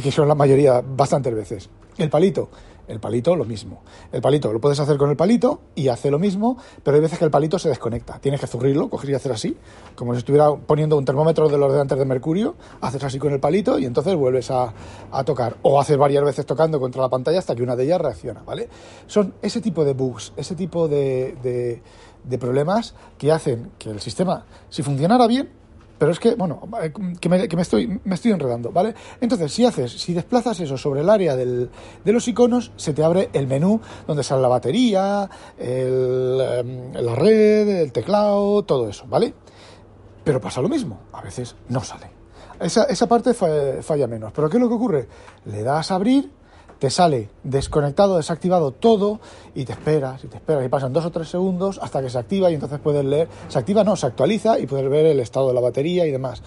que 0.00 0.12
son 0.12 0.28
la 0.28 0.36
mayoría 0.36 0.80
bastantes 0.80 1.34
veces. 1.34 1.70
El 1.98 2.08
palito 2.08 2.48
el 2.88 3.00
palito, 3.00 3.36
lo 3.36 3.44
mismo. 3.44 3.82
El 4.12 4.20
palito 4.20 4.52
lo 4.52 4.60
puedes 4.60 4.78
hacer 4.80 4.96
con 4.96 5.10
el 5.10 5.16
palito 5.16 5.60
y 5.74 5.88
hace 5.88 6.10
lo 6.10 6.18
mismo, 6.18 6.56
pero 6.82 6.96
hay 6.96 7.00
veces 7.00 7.18
que 7.18 7.24
el 7.24 7.30
palito 7.30 7.58
se 7.58 7.68
desconecta. 7.68 8.18
Tienes 8.18 8.40
que 8.40 8.46
zurrirlo, 8.46 8.88
coger 8.88 9.10
y 9.10 9.14
hacer 9.14 9.32
así, 9.32 9.56
como 9.94 10.12
si 10.12 10.18
estuviera 10.18 10.54
poniendo 10.54 10.96
un 10.96 11.04
termómetro 11.04 11.48
de 11.48 11.58
los 11.58 11.72
de 11.72 11.80
antes 11.80 11.98
de 11.98 12.04
mercurio. 12.04 12.54
Haces 12.80 13.02
así 13.04 13.18
con 13.18 13.32
el 13.32 13.40
palito 13.40 13.78
y 13.78 13.86
entonces 13.86 14.14
vuelves 14.14 14.50
a, 14.50 14.72
tocar. 15.24 15.56
O 15.62 15.80
haces 15.80 15.96
varias 15.96 16.24
veces 16.24 16.44
tocando 16.46 16.78
contra 16.80 17.02
la 17.02 17.08
pantalla 17.08 17.38
hasta 17.38 17.54
que 17.54 17.62
una 17.62 17.76
de 17.76 17.84
ellas 17.84 18.00
reacciona, 18.00 18.42
¿vale? 18.42 18.68
Son 19.06 19.34
ese 19.42 19.60
tipo 19.60 19.84
de 19.84 19.94
bugs, 19.94 20.32
ese 20.36 20.54
tipo 20.54 20.88
de, 20.88 21.80
de 22.24 22.38
problemas 22.38 22.94
que 23.18 23.32
hacen 23.32 23.70
que 23.78 23.90
el 23.90 24.00
sistema, 24.00 24.44
si 24.68 24.82
funcionara 24.82 25.26
bien, 25.26 25.63
pero 26.04 26.12
es 26.12 26.20
que, 26.20 26.34
bueno, 26.34 26.68
eh, 26.82 26.92
que 27.18 27.30
me, 27.30 27.62
estoy, 27.62 27.98
me 28.04 28.14
estoy 28.14 28.32
enredando, 28.32 28.70
¿vale? 28.70 28.94
Entonces, 29.22 29.50
si 29.50 29.64
haces, 29.64 29.90
si 29.90 30.12
desplazas 30.12 30.60
eso 30.60 30.76
sobre 30.76 31.00
el 31.00 31.08
área 31.08 31.34
del, 31.34 31.70
de 32.04 32.12
los 32.12 32.28
iconos, 32.28 32.72
se 32.76 32.92
te 32.92 33.02
abre 33.02 33.30
el 33.32 33.46
menú 33.46 33.80
donde 34.06 34.22
sale 34.22 34.42
la 34.42 34.48
batería, 34.48 35.30
el, 35.56 36.42
em, 36.42 36.92
la 36.92 37.14
red, 37.14 37.68
el 37.80 37.90
teclado, 37.90 38.62
todo 38.64 38.86
eso, 38.86 39.06
¿vale? 39.08 39.32
Pero 40.22 40.42
pasa 40.42 40.60
lo 40.60 40.68
mismo, 40.68 41.04
a 41.10 41.22
veces 41.22 41.56
no 41.70 41.82
sale. 41.82 42.10
Esa, 42.60 42.84
esa 42.84 43.06
parte 43.06 43.32
falla 43.32 44.06
menos. 44.06 44.30
Pero 44.34 44.50
¿qué 44.50 44.58
es 44.58 44.62
lo 44.62 44.68
que 44.68 44.74
ocurre? 44.74 45.08
Le 45.46 45.62
das 45.62 45.90
a 45.90 45.94
abrir 45.94 46.30
te 46.78 46.90
sale 46.90 47.28
desconectado, 47.42 48.16
desactivado 48.16 48.72
todo 48.72 49.20
y 49.54 49.64
te 49.64 49.72
esperas 49.72 50.24
y 50.24 50.28
te 50.28 50.36
esperas 50.36 50.64
y 50.64 50.68
pasan 50.68 50.92
dos 50.92 51.04
o 51.04 51.10
tres 51.10 51.28
segundos 51.28 51.78
hasta 51.82 52.02
que 52.02 52.10
se 52.10 52.18
activa 52.18 52.50
y 52.50 52.54
entonces 52.54 52.80
puedes 52.80 53.04
leer, 53.04 53.28
se 53.48 53.58
activa, 53.58 53.84
no, 53.84 53.96
se 53.96 54.06
actualiza 54.06 54.58
y 54.58 54.66
puedes 54.66 54.88
ver 54.88 55.06
el 55.06 55.20
estado 55.20 55.48
de 55.48 55.54
la 55.54 55.60
batería 55.60 56.06
y 56.06 56.10
demás. 56.10 56.42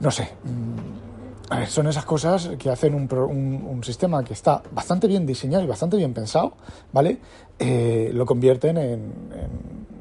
No 0.00 0.10
sé, 0.10 0.30
mm, 0.44 1.66
son 1.68 1.86
esas 1.86 2.04
cosas 2.04 2.50
que 2.58 2.70
hacen 2.70 2.94
un, 2.94 3.80
sistema 3.84 4.24
que 4.24 4.32
está 4.32 4.62
bastante 4.72 5.06
bien 5.06 5.26
diseñado 5.26 5.62
y 5.62 5.66
bastante 5.66 5.96
bien 5.96 6.14
pensado, 6.14 6.54
¿vale? 6.92 7.18
Eh, 7.58 8.10
lo 8.14 8.24
convierten 8.24 8.78
en 8.78 9.12
en, 9.34 9.93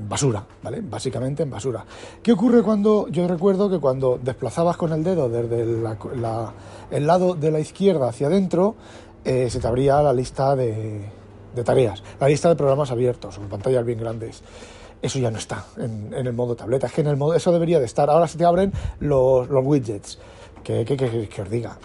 basura, 0.00 0.44
¿vale? 0.62 0.80
Básicamente 0.82 1.42
en 1.42 1.50
basura. 1.50 1.84
¿Qué 2.22 2.32
ocurre 2.32 2.62
cuando, 2.62 3.08
yo 3.08 3.26
recuerdo 3.26 3.70
que 3.70 3.78
cuando 3.78 4.18
desplazabas 4.22 4.76
con 4.76 4.92
el 4.92 5.02
dedo 5.04 5.28
desde 5.28 5.62
el 5.62 7.06
lado 7.06 7.34
de 7.34 7.50
la 7.50 7.60
izquierda 7.60 8.08
hacia 8.08 8.26
adentro, 8.26 8.76
eh, 9.24 9.50
se 9.50 9.60
te 9.60 9.66
abría 9.66 10.00
la 10.02 10.12
lista 10.12 10.54
de, 10.56 11.04
tareas, 11.64 12.02
la 12.20 12.28
lista 12.28 12.48
de 12.48 12.56
programas 12.56 12.90
abiertos, 12.90 13.38
con 13.38 13.48
pantallas 13.48 13.84
bien 13.84 13.98
grandes. 13.98 14.42
Eso 15.00 15.18
ya 15.18 15.30
no 15.30 15.38
está 15.38 15.64
en, 15.76 16.12
el 16.12 16.32
modo 16.32 16.56
tableta, 16.56 16.88
es 16.88 16.92
que 16.92 17.02
en 17.02 17.08
el 17.08 17.16
modo, 17.16 17.34
eso 17.34 17.52
debería 17.52 17.78
de 17.78 17.84
estar. 17.84 18.10
Ahora 18.10 18.26
se 18.26 18.38
te 18.38 18.44
abren 18.44 18.72
los, 19.00 19.48
widgets. 19.50 20.18
¿Qué, 20.64 20.84
que 20.84 21.42
os 21.42 21.50
diga? 21.50 21.78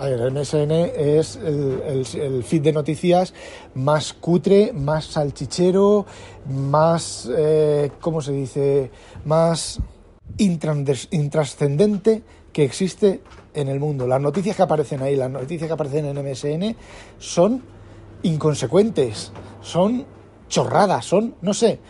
El 0.00 0.32
MSN 0.32 0.70
es 0.96 1.36
el, 1.36 2.44
feed 2.44 2.62
de 2.62 2.72
noticias 2.72 3.34
más 3.74 4.12
cutre, 4.12 4.72
más 4.72 5.06
salchichero, 5.06 6.06
más, 6.48 7.28
eh, 7.36 7.90
¿cómo 8.00 8.20
se 8.20 8.32
dice?, 8.32 8.90
más 9.24 9.80
intrascendente 10.38 12.22
que 12.52 12.64
existe 12.64 13.22
en 13.54 13.68
el 13.68 13.80
mundo. 13.80 14.06
Las 14.06 14.20
noticias 14.20 14.56
que 14.56 14.62
aparecen 14.62 15.02
ahí, 15.02 15.16
las 15.16 15.30
noticias 15.30 15.68
que 15.68 15.74
aparecen 15.74 16.06
en 16.06 16.16
MSN 16.16 16.76
son 17.18 17.62
inconsecuentes, 18.22 19.32
son 19.60 20.06
chorradas, 20.48 21.04
son, 21.04 21.34
no 21.42 21.54
sé, 21.54 21.80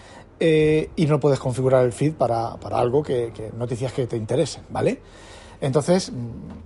eh, 0.40 0.90
y 0.96 1.06
no 1.06 1.20
puedes 1.20 1.38
configurar 1.38 1.84
el 1.84 1.92
feed 1.92 2.14
para, 2.14 2.52
algo 2.52 3.02
que, 3.02 3.32
que, 3.34 3.50
noticias 3.56 3.92
que 3.92 4.06
te 4.06 4.16
interesen, 4.16 4.62
¿vale? 4.70 5.00
Entonces, 5.60 6.12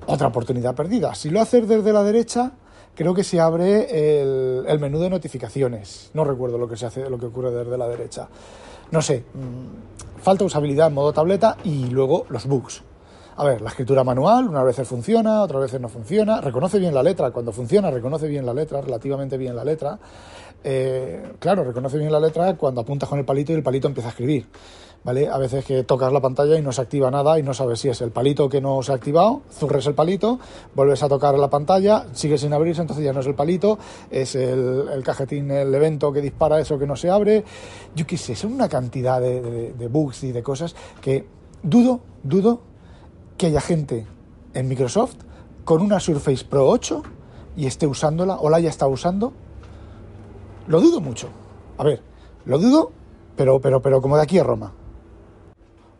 otra 0.07 0.29
oportunidad 0.29 0.75
perdida. 0.75 1.15
Si 1.15 1.31
lo 1.31 1.41
haces 1.41 1.67
desde 1.69 1.93
la 1.93 2.03
derecha, 2.03 2.53
creo 2.95 3.15
que 3.15 3.25
se 3.25 3.41
abre 3.41 4.21
el, 4.21 4.79
menú 4.79 4.99
de 4.99 5.11
notificaciones. 5.11 6.11
No 6.15 6.25
recuerdo 6.25 6.59
lo 6.59 6.69
que 6.69 6.77
se 6.77 6.87
hace, 6.87 7.09
lo 7.09 7.19
que 7.19 7.27
ocurre 7.27 7.51
desde 7.51 7.79
la 7.79 7.89
derecha. 7.89 8.29
No 8.91 9.01
sé, 9.01 9.25
mm, 9.35 10.21
falta 10.23 10.45
usabilidad 10.45 10.89
en 10.89 10.95
modo 10.95 11.13
tableta 11.13 11.57
y 11.65 11.87
luego 11.87 12.27
los 12.29 12.47
bugs. 12.47 12.83
A 13.35 13.45
ver, 13.45 13.63
la 13.63 13.71
escritura 13.71 14.05
manual, 14.05 14.47
unas 14.47 14.65
veces 14.65 14.87
funciona, 14.87 15.43
otras 15.43 15.63
veces 15.63 15.81
no 15.81 15.89
funciona, 15.89 16.43
reconoce 16.43 16.79
bien 16.79 16.95
la 16.95 17.03
letra, 17.03 17.31
cuando 17.31 17.51
funciona 17.51 17.91
reconoce 17.91 18.29
bien 18.29 18.45
la 18.45 18.53
letra, 18.53 18.83
relativamente 18.83 19.39
bien 19.39 19.57
la 19.57 19.65
letra. 19.65 19.99
Eh, 20.63 21.33
claro, 21.39 21.65
reconoce 21.65 21.97
bien 21.97 22.13
la 22.13 22.21
letra 22.21 22.55
cuando 22.57 22.83
apuntas 22.83 23.09
con 23.09 23.19
el 23.19 23.25
palito 23.25 23.53
y 23.53 23.55
el 23.55 23.63
palito 23.63 23.89
empieza 23.89 24.09
a 24.09 24.11
escribir. 24.11 24.47
¿Vale? 25.05 25.29
A 25.29 25.39
veces 25.39 25.65
que 25.65 25.83
tocas 25.85 26.13
la 26.13 26.21
pantalla 26.21 26.57
y 26.59 26.63
no 26.63 26.73
se 26.73 26.83
activa 26.83 27.11
nada 27.11 27.39
y 27.39 27.43
no 27.43 27.55
sabes 27.55 27.81
si 27.81 27.89
es 27.89 28.01
el 28.01 28.11
palito 28.11 28.49
que 28.49 28.61
no 28.61 28.83
se 28.83 28.93
ha 28.93 28.95
activado, 28.95 29.43
zurres 29.51 29.87
el 29.87 29.95
palito, 29.95 30.39
vuelves 30.75 31.03
a 31.03 31.09
tocar 31.09 31.39
la 31.39 31.51
pantalla, 31.51 32.07
sigue 32.13 32.39
sin 32.39 32.53
abrirse, 32.53 32.83
entonces 32.83 33.05
ya 33.05 33.13
no 33.13 33.21
es 33.21 33.27
el 33.27 33.35
palito, 33.35 33.79
es 34.11 34.35
el, 34.35 35.03
cajetín, 35.05 35.51
el 35.51 35.75
evento 35.75 36.13
que 36.13 36.21
dispara 36.21 36.61
eso 36.61 36.79
que 36.79 36.87
no 36.87 36.97
se 36.97 37.11
abre. 37.11 37.45
Yo 37.95 38.07
qué 38.07 38.17
sé, 38.17 38.35
son 38.37 38.53
una 38.53 38.69
cantidad 38.69 39.21
de, 39.21 39.73
de 39.73 39.89
bugs 39.89 40.25
y 40.25 40.33
de 40.33 40.43
cosas 40.43 40.75
que 41.01 41.27
dudo, 41.63 42.01
dudo 42.23 42.61
que 43.37 43.47
haya 43.47 43.61
gente 43.61 44.07
en 44.55 44.69
Microsoft 44.69 45.17
con 45.65 45.83
una 45.83 46.01
Surface 46.01 46.45
Pro 46.45 46.69
8 46.69 47.03
y 47.57 47.67
esté 47.67 47.87
usándola 47.87 48.37
o 48.37 48.49
la 48.49 48.59
haya 48.59 48.71
estado 48.71 48.91
usando. 48.91 49.33
Lo 50.69 50.81
dudo 50.81 51.01
mucho. 51.01 51.29
A 51.77 51.85
ver, 51.85 52.03
lo 52.45 52.59
dudo, 52.59 52.93
pero, 53.37 53.61
pero, 53.61 53.83
pero 53.83 54.01
como 54.01 54.17
de 54.17 54.23
aquí 54.23 54.39
a 54.39 54.45
Roma 54.45 54.73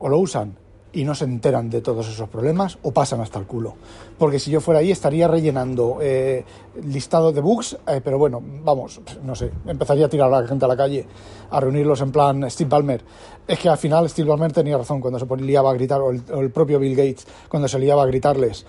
o 0.03 0.09
lo 0.09 0.19
usan 0.19 0.57
y 0.93 1.05
no 1.05 1.15
se 1.15 1.25
enteran 1.25 1.71
de 1.71 1.81
todos 1.81 2.09
esos 2.09 2.29
problemas 2.29 2.79
o 2.83 2.93
pasan 2.93 3.21
hasta 3.21 3.39
el 3.39 3.47
culo. 3.47 3.75
Porque 4.19 4.39
si 4.39 4.51
yo 4.51 4.61
fuera 4.61 4.81
ahí 4.81 4.91
estaría 4.91 5.27
rellenando 5.27 5.99
eh, 6.03 6.45
listado 6.85 7.33
de 7.33 7.41
bugs, 7.41 7.79
eh, 7.87 8.01
pero 8.05 8.19
bueno, 8.19 8.43
vamos, 8.43 9.01
no 9.23 9.35
sé, 9.35 9.51
empezaría 9.67 10.07
a 10.07 10.09
tirar 10.09 10.33
a 10.33 10.43
la 10.43 10.47
gente 10.47 10.65
a 10.65 10.69
la 10.69 10.77
calle, 10.77 11.07
a 11.51 11.61
reunirlos 11.61 12.01
en 12.03 12.13
plan 12.13 12.51
Steve 12.51 12.69
Ballmer. 12.69 13.03
Es 13.47 13.59
que 13.59 13.69
al 13.69 13.79
final 13.79 14.09
Steve 14.11 14.29
Ballmer 14.29 14.53
tenía 14.53 14.77
razón 14.77 15.01
cuando 15.01 15.19
se 15.19 15.37
liaba 15.37 15.71
a 15.71 15.75
gritar, 15.75 16.01
o 16.01 16.11
el, 16.11 16.51
propio 16.51 16.79
Bill 16.79 16.95
Gates 16.95 17.27
cuando 17.49 17.69
se 17.69 17.79
liaba 17.79 18.03
a 18.03 18.07
gritarles. 18.07 18.67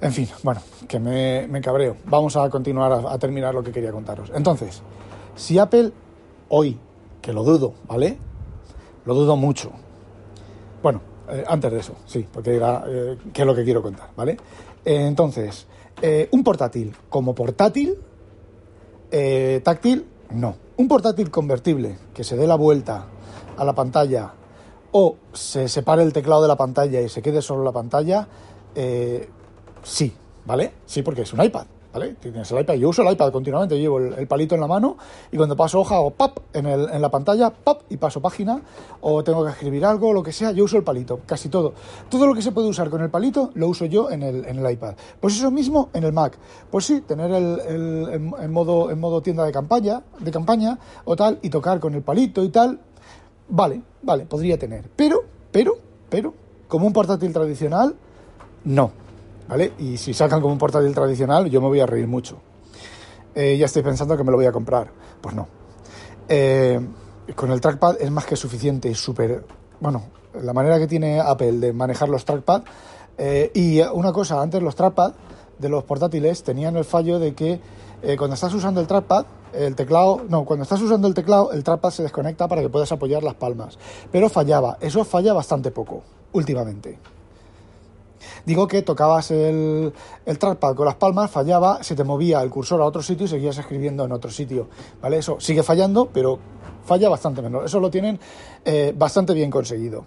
En 0.00 0.12
fin, 0.12 0.28
bueno, 0.42 0.60
que 0.88 0.98
me, 0.98 1.46
me 1.46 1.60
cabreo. 1.60 1.96
Vamos 2.06 2.36
a 2.36 2.50
continuar 2.50 3.04
a 3.08 3.18
terminar 3.18 3.54
lo 3.54 3.62
que 3.62 3.70
quería 3.70 3.92
contaros. 3.92 4.30
Entonces, 4.34 4.82
si 5.36 5.58
Apple 5.58 5.92
hoy, 6.48 6.76
que 7.22 7.32
lo 7.32 7.44
dudo, 7.44 7.72
¿vale? 7.86 8.18
Lo 9.04 9.14
dudo 9.14 9.36
mucho, 9.36 9.72
bueno, 10.82 11.00
eh, 11.28 11.44
antes 11.46 11.70
de 11.70 11.78
eso, 11.78 11.94
sí, 12.06 12.26
porque 12.30 12.56
era, 12.56 12.84
eh, 12.88 13.16
que 13.32 13.42
es 13.42 13.46
lo 13.46 13.54
que 13.54 13.64
quiero 13.64 13.80
contar, 13.80 14.10
¿vale? 14.16 14.36
Eh, 14.84 15.06
entonces, 15.06 15.66
un 16.32 16.42
portátil 16.42 16.96
como 17.08 17.34
portátil, 17.34 17.96
táctil, 19.62 20.06
no. 20.30 20.56
Un 20.76 20.88
portátil 20.88 21.30
convertible 21.30 21.96
que 22.12 22.24
se 22.24 22.36
dé 22.36 22.46
la 22.46 22.56
vuelta 22.56 23.06
a 23.56 23.64
la 23.64 23.72
pantalla 23.72 24.32
o 24.90 25.16
se 25.32 25.68
separe 25.68 26.02
el 26.02 26.12
teclado 26.12 26.42
de 26.42 26.48
la 26.48 26.56
pantalla 26.56 27.00
y 27.00 27.08
se 27.08 27.22
quede 27.22 27.40
solo 27.40 27.62
la 27.62 27.70
pantalla, 27.70 28.26
sí, 29.84 30.12
¿vale? 30.44 30.72
Sí, 30.86 31.02
porque 31.02 31.22
es 31.22 31.32
un 31.32 31.42
iPad. 31.44 31.66
¿Vale? 31.92 32.16
Tienes 32.20 32.50
el 32.50 32.60
iPad, 32.60 32.74
yo 32.74 32.88
uso 32.88 33.02
el 33.02 33.12
iPad 33.12 33.32
continuamente, 33.32 33.78
llevo 33.78 33.98
el, 33.98 34.26
palito 34.26 34.54
en 34.54 34.60
la 34.60 34.66
mano 34.66 34.96
y 35.30 35.36
cuando 35.36 35.56
paso 35.56 35.80
hoja 35.80 36.00
o 36.00 36.10
pop 36.10 36.38
en, 36.52 36.66
el, 36.66 36.88
en 36.90 37.02
la 37.02 37.10
pantalla, 37.10 37.50
pop 37.50 37.82
y 37.90 37.96
paso 37.96 38.20
página 38.20 38.62
o 39.00 39.22
tengo 39.22 39.44
que 39.44 39.50
escribir 39.50 39.84
algo, 39.84 40.12
lo 40.12 40.22
que 40.22 40.32
sea, 40.32 40.52
yo 40.52 40.64
uso 40.64 40.76
el 40.76 40.84
palito, 40.84 41.20
casi 41.26 41.48
todo. 41.48 41.74
Todo 42.08 42.26
lo 42.26 42.34
que 42.34 42.42
se 42.42 42.52
puede 42.52 42.68
usar 42.68 42.88
con 42.90 43.02
el 43.02 43.10
palito 43.10 43.50
lo 43.54 43.68
uso 43.68 43.84
yo 43.86 44.10
en 44.10 44.22
el, 44.22 44.44
en 44.46 44.64
el 44.64 44.72
iPad. 44.72 44.94
Pues 45.20 45.36
eso 45.36 45.50
mismo 45.50 45.90
en 45.92 46.04
el 46.04 46.12
Mac. 46.12 46.38
Pues 46.70 46.86
sí, 46.86 47.02
tener 47.02 47.30
el, 47.30 48.08
en, 48.40 48.52
modo, 48.52 48.90
en 48.90 48.98
modo 48.98 49.20
tienda 49.20 49.44
de 49.44 49.52
campaña, 49.52 50.02
de 50.18 50.30
campaña 50.30 50.78
o 51.04 51.16
tal 51.16 51.38
y 51.42 51.50
tocar 51.50 51.80
con 51.80 51.94
el 51.94 52.02
palito 52.02 52.42
y 52.42 52.48
tal, 52.48 52.78
vale, 53.48 53.82
vale, 54.02 54.24
podría 54.24 54.58
tener. 54.58 54.88
Pero, 54.96 55.22
pero, 55.50 55.76
pero, 56.08 56.34
como 56.68 56.86
un 56.86 56.92
portátil 56.92 57.32
tradicional, 57.32 57.94
no. 58.64 59.01
¿Vale? 59.52 59.74
Y 59.78 59.98
si 59.98 60.14
sacan 60.14 60.40
como 60.40 60.54
un 60.54 60.58
portátil 60.58 60.94
tradicional, 60.94 61.50
yo 61.50 61.60
me 61.60 61.68
voy 61.68 61.78
a 61.78 61.84
reír 61.84 62.08
mucho. 62.08 62.38
Eh, 63.34 63.58
ya 63.58 63.66
estoy 63.66 63.82
pensando 63.82 64.16
que 64.16 64.24
me 64.24 64.30
lo 64.30 64.38
voy 64.38 64.46
a 64.46 64.52
comprar. 64.52 64.90
Pues 65.20 65.34
no. 65.34 65.46
Eh, 66.26 66.80
con 67.36 67.52
el 67.52 67.60
trackpad 67.60 68.00
es 68.00 68.10
más 68.10 68.24
que 68.24 68.34
suficiente 68.34 68.88
y 68.88 68.94
súper... 68.94 69.44
Bueno, 69.78 70.04
la 70.40 70.54
manera 70.54 70.78
que 70.78 70.86
tiene 70.86 71.20
Apple 71.20 71.52
de 71.58 71.74
manejar 71.74 72.08
los 72.08 72.24
trackpad. 72.24 72.62
Eh, 73.18 73.50
y 73.52 73.82
una 73.82 74.10
cosa, 74.10 74.40
antes 74.40 74.62
los 74.62 74.74
trackpad 74.74 75.12
de 75.58 75.68
los 75.68 75.84
portátiles 75.84 76.42
tenían 76.42 76.78
el 76.78 76.86
fallo 76.86 77.18
de 77.18 77.34
que 77.34 77.60
cuando 78.16 78.32
estás 78.32 78.54
usando 78.54 78.80
el 78.80 78.86
trackpad, 78.86 79.26
el 79.52 79.76
teclado, 79.76 80.22
no, 80.30 80.46
cuando 80.46 80.62
estás 80.62 80.80
usando 80.80 81.08
el 81.08 81.12
teclado, 81.14 81.52
el 81.52 81.62
trackpad 81.62 81.90
se 81.90 82.02
desconecta 82.02 82.48
para 82.48 82.62
que 82.62 82.70
puedas 82.70 82.90
apoyar 82.90 83.22
las 83.22 83.34
palmas. 83.34 83.78
Pero 84.10 84.30
fallaba, 84.30 84.78
eso 84.80 85.04
falla 85.04 85.34
bastante 85.34 85.70
poco, 85.70 86.02
últimamente. 86.32 86.98
Digo 88.44 88.66
que 88.66 88.82
tocabas 88.82 89.30
el, 89.30 89.92
el 90.24 90.38
trackpad 90.38 90.74
con 90.74 90.86
las 90.86 90.96
palmas, 90.96 91.30
fallaba, 91.30 91.82
se 91.82 91.94
te 91.94 92.04
movía 92.04 92.42
el 92.42 92.50
cursor 92.50 92.80
a 92.80 92.84
otro 92.84 93.02
sitio 93.02 93.26
y 93.26 93.28
seguías 93.28 93.58
escribiendo 93.58 94.04
en 94.04 94.12
otro 94.12 94.30
sitio. 94.30 94.68
¿Vale? 95.00 95.18
Eso 95.18 95.38
sigue 95.40 95.62
fallando, 95.62 96.08
pero 96.12 96.38
falla 96.84 97.08
bastante 97.08 97.42
menos. 97.42 97.64
Eso 97.64 97.80
lo 97.80 97.90
tienen 97.90 98.18
eh, 98.64 98.94
bastante 98.96 99.34
bien 99.34 99.50
conseguido. 99.50 100.04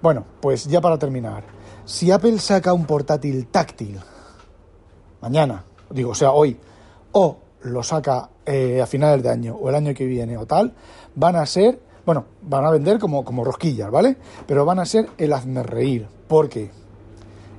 Bueno, 0.00 0.24
pues 0.40 0.66
ya 0.66 0.80
para 0.80 0.98
terminar, 0.98 1.44
si 1.84 2.10
Apple 2.10 2.38
saca 2.38 2.72
un 2.72 2.86
portátil 2.86 3.46
táctil 3.48 4.00
mañana, 5.20 5.64
digo, 5.90 6.10
o 6.10 6.14
sea, 6.14 6.32
hoy, 6.32 6.58
o 7.12 7.38
lo 7.62 7.82
saca 7.82 8.28
eh, 8.44 8.82
a 8.82 8.86
finales 8.86 9.22
de 9.22 9.30
año 9.30 9.54
o 9.54 9.68
el 9.68 9.74
año 9.74 9.94
que 9.94 10.04
viene 10.04 10.36
o 10.36 10.46
tal, 10.46 10.74
van 11.14 11.36
a 11.36 11.46
ser, 11.46 11.80
bueno, 12.04 12.26
van 12.42 12.64
a 12.64 12.70
vender 12.70 12.98
como, 12.98 13.24
como 13.24 13.44
rosquillas, 13.44 13.90
¿vale? 13.90 14.16
Pero 14.46 14.64
van 14.64 14.80
a 14.80 14.84
ser 14.84 15.08
el 15.16 15.32
hazme 15.32 15.62
reír. 15.62 16.06
¿Por 16.28 16.48
qué? 16.48 16.70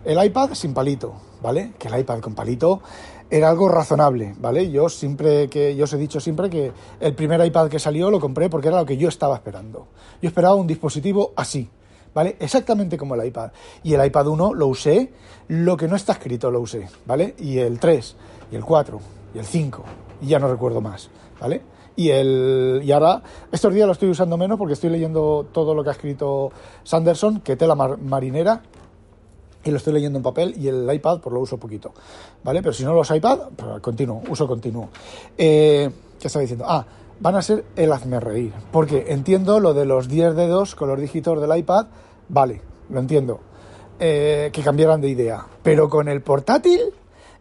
El 0.06 0.24
iPad 0.24 0.54
sin 0.54 0.76
palito, 0.76 1.15
¿vale? 1.41 1.74
Que 1.80 1.88
el 1.88 2.00
iPad 2.00 2.20
con 2.20 2.36
palito 2.36 2.80
era 3.28 3.50
algo 3.50 3.68
razonable, 3.70 4.36
¿vale? 4.38 4.70
Yo 4.70 4.88
siempre 4.88 5.50
que 5.50 5.76
yo 5.76 5.86
os 5.86 5.94
he 5.94 5.98
dicho 5.98 6.20
siempre 6.20 6.48
que 6.48 6.72
el 7.00 7.15
primer 7.15 7.44
iPad 7.44 7.70
que 7.70 7.80
salió 7.80 8.12
lo 8.12 8.20
compré 8.20 8.48
porque 8.48 8.68
era 8.68 8.78
lo 8.78 8.86
que 8.86 8.98
yo 8.98 9.10
estaba 9.10 9.36
esperando. 9.36 9.88
Yo 10.22 10.30
esperaba 10.30 10.54
un 10.54 10.68
dispositivo 10.68 11.34
así, 11.36 11.68
¿vale? 12.13 12.36
Exactamente 12.39 12.98
como 12.98 13.15
el 13.15 13.26
iPad. 13.26 13.50
Y 13.82 13.96
el 13.96 14.06
iPad 14.06 14.28
1 14.28 14.54
lo 14.54 14.68
usé, 14.68 15.12
lo 15.48 15.76
que 15.76 15.88
no 15.88 15.96
está 15.96 16.13
escrito 16.13 16.52
lo 16.52 16.62
usé, 16.62 16.88
¿vale? 17.08 17.34
Y 17.39 17.58
el 17.58 17.80
3, 17.80 18.15
y 18.52 18.56
el 18.56 18.63
4, 18.63 19.00
y 19.34 19.39
el 19.39 19.46
5, 19.46 19.84
y 20.22 20.28
ya 20.28 20.38
no 20.38 20.48
recuerdo 20.48 20.82
más, 20.82 21.10
¿vale? 21.41 21.63
Y, 21.96 22.10
el, 22.10 22.82
y 22.84 22.91
ahora, 22.91 23.24
estos 23.52 23.74
días 23.74 23.88
lo 23.88 23.94
estoy 23.94 24.10
usando 24.10 24.38
menos 24.38 24.60
porque 24.60 24.74
estoy 24.74 24.91
leyendo 24.91 25.48
todo 25.52 25.74
lo 25.74 25.84
que 25.84 25.89
ha 25.89 25.94
escrito 25.94 26.52
Sanderson, 26.84 27.39
que 27.39 27.56
tela 27.56 27.74
marinera, 27.74 28.62
y 29.65 29.71
lo 29.71 29.78
estoy 29.78 29.93
leyendo 29.93 30.17
en 30.17 30.23
papel 30.23 30.56
y 30.58 30.67
el 30.67 30.88
iPad 30.93 31.19
pues 31.19 31.34
lo 31.34 31.41
uso 31.41 31.58
poquito, 31.58 31.91
¿vale? 32.43 32.62
Pero 32.62 32.71
si 32.71 32.86
no 32.86 32.93
los 32.93 33.10
iPad, 33.10 33.49
pues 33.56 33.82
continuo, 33.82 34.21
uso 34.30 34.47
continuo. 34.47 34.89
Eh, 35.38 35.89
¿Qué 36.19 36.28
estaba 36.28 36.41
diciendo? 36.41 36.65
Ah, 36.67 36.86
van 37.19 37.36
a 37.36 37.41
ser 37.41 37.65
el 37.75 37.91
hazme 37.91 38.19
reír, 38.19 38.54
porque 38.71 39.06
entiendo 39.10 39.60
lo 39.60 39.73
de 39.73 39.86
los 39.86 40.08
10 40.08 40.36
dedos 40.36 40.75
con 40.75 40.88
los 40.88 40.99
dígitos 40.99 41.41
del 41.41 41.58
iPad, 41.58 41.88
vale, 42.30 42.62
lo 42.89 42.99
entiendo, 42.99 43.39
eh, 43.99 44.51
que 44.54 44.62
cambiaran 44.62 45.01
de 45.01 45.10
idea, 45.10 45.47
pero 45.63 45.89
con 45.89 46.10
el 46.10 46.21
portátil, 46.21 46.82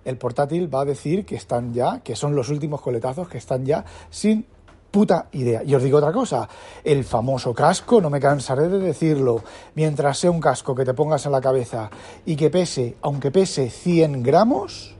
el 0.05 0.17
portátil 0.17 0.75
va 0.75 0.81
a 0.81 0.85
decir 0.87 1.27
que 1.27 1.37
están 1.37 1.75
ya, 1.75 2.01
que 2.01 2.17
son 2.17 2.35
los 2.35 2.49
últimos 2.49 2.81
coletazos, 2.81 3.29
que 3.29 3.39
están 3.39 3.67
ya 3.67 3.85
sin 4.09 4.47
puta 4.95 5.27
idea. 5.33 5.65
Y 5.65 5.75
os 5.75 5.83
digo 5.83 5.99
otra 5.99 6.13
cosa, 6.13 6.49
el 6.85 7.03
famoso 7.03 7.53
casco, 7.53 8.01
no 8.01 8.11
me 8.11 8.21
cansaré 8.21 8.69
de 8.69 8.79
decirlo, 8.79 9.43
mientras 9.75 10.19
sea 10.19 10.31
un 10.31 10.39
casco 10.39 10.73
que 10.73 10.85
te 10.85 10.95
pongas 10.95 11.27
en 11.27 11.33
la 11.33 11.41
cabeza 11.41 11.91
y 12.25 12.37
que 12.37 12.49
pese, 12.49 12.97
aunque 13.03 13.33
pese 13.33 13.71
100 13.71 14.23
gramos, 14.23 14.95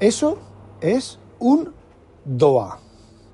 eso 0.00 0.38
es 0.80 1.20
un 1.38 1.72
DOA, 2.24 2.80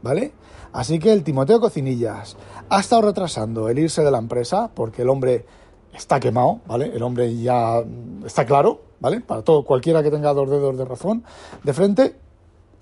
¿vale? 0.02 0.34
Así 0.74 0.98
que 0.98 1.10
el 1.14 1.24
Timoteo 1.24 1.60
Cocinillas 1.60 2.36
ha 2.68 2.80
estado 2.80 3.00
retrasando 3.00 3.70
el 3.70 3.78
irse 3.78 4.04
de 4.04 4.10
la 4.10 4.18
empresa 4.18 4.70
porque 4.74 5.00
el 5.00 5.08
hombre 5.08 5.46
está 5.94 6.20
quemado, 6.20 6.60
¿vale? 6.66 6.92
El 6.94 7.02
hombre 7.02 7.34
ya 7.38 7.82
está 8.26 8.44
claro, 8.44 8.82
¿vale? 9.00 9.22
Para 9.22 9.40
todo, 9.40 9.64
cualquiera 9.64 10.02
que 10.02 10.10
tenga 10.10 10.34
dos 10.34 10.50
dedos 10.50 10.76
de 10.76 10.84
razón 10.84 11.24
de 11.62 11.72
frente, 11.72 12.16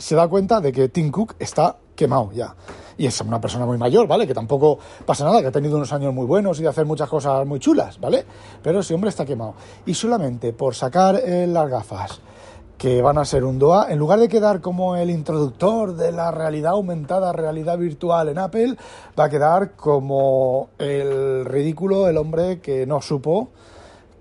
se 0.03 0.17
da 0.17 0.27
cuenta 0.27 0.61
de 0.61 0.73
que 0.73 0.89
Tim 0.89 1.13
Cook 1.13 1.37
está 1.39 1.77
quemado 1.95 2.33
ya. 2.33 2.57
Y 2.99 3.07
es 3.07 3.21
una 3.21 3.41
persona 3.41 3.65
muy 3.67 3.79
mayor, 3.79 4.09
¿vale? 4.09 4.27
Que 4.27 4.35
tampoco 4.35 4.77
pasa 5.07 5.25
nada, 5.25 5.41
que 5.41 5.47
ha 5.47 5.53
tenido 5.53 5.77
unos 5.77 5.93
años 5.93 6.13
muy 6.13 6.27
buenos 6.27 6.59
y 6.59 6.63
de 6.65 6.69
hacer 6.69 6.85
muchas 6.87 7.09
cosas 7.09 7.47
muy 7.47 7.61
chulas, 7.61 8.01
¿vale? 8.01 8.27
Pero 8.65 8.81
ese 8.81 8.95
hombre 8.95 9.11
está 9.11 9.25
quemado. 9.25 9.55
Y 9.87 9.95
solamente 9.95 10.53
por 10.53 10.75
sacar 10.75 11.21
eh, 11.25 11.47
las 11.47 11.71
gafas 11.71 12.21
que 12.77 13.01
van 13.01 13.17
a 13.17 13.25
ser 13.25 13.45
un 13.45 13.61
DOA, 13.61 13.93
en 13.93 13.99
lugar 14.01 14.19
de 14.19 14.29
quedar 14.29 14.61
como 14.61 14.97
el 14.97 15.09
introductor 15.09 15.95
de 15.95 16.11
la 16.11 16.33
realidad 16.33 16.73
aumentada, 16.73 17.33
realidad 17.33 17.79
virtual 17.79 18.29
en 18.29 18.39
Apple, 18.39 18.77
va 19.17 19.27
a 19.27 19.31
quedar 19.31 19.77
como 19.77 20.71
el 20.79 21.45
ridículo, 21.45 22.09
el 22.09 22.17
hombre 22.17 22.61
que 22.61 22.87
no 22.89 23.01
supo 23.01 23.51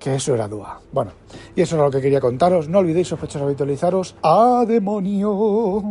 que 0.01 0.15
eso 0.15 0.33
era 0.33 0.47
DOA. 0.47 0.81
Bueno, 0.91 1.11
y 1.55 1.61
eso 1.61 1.75
es 1.75 1.81
lo 1.81 1.91
que 1.91 2.01
quería 2.01 2.19
contaros. 2.19 2.67
No 2.67 2.79
olvidéis, 2.79 3.07
sospechosos, 3.07 3.43
habitualizaros. 3.43 4.15
¡A 4.23 4.65
demonio! 4.67 5.83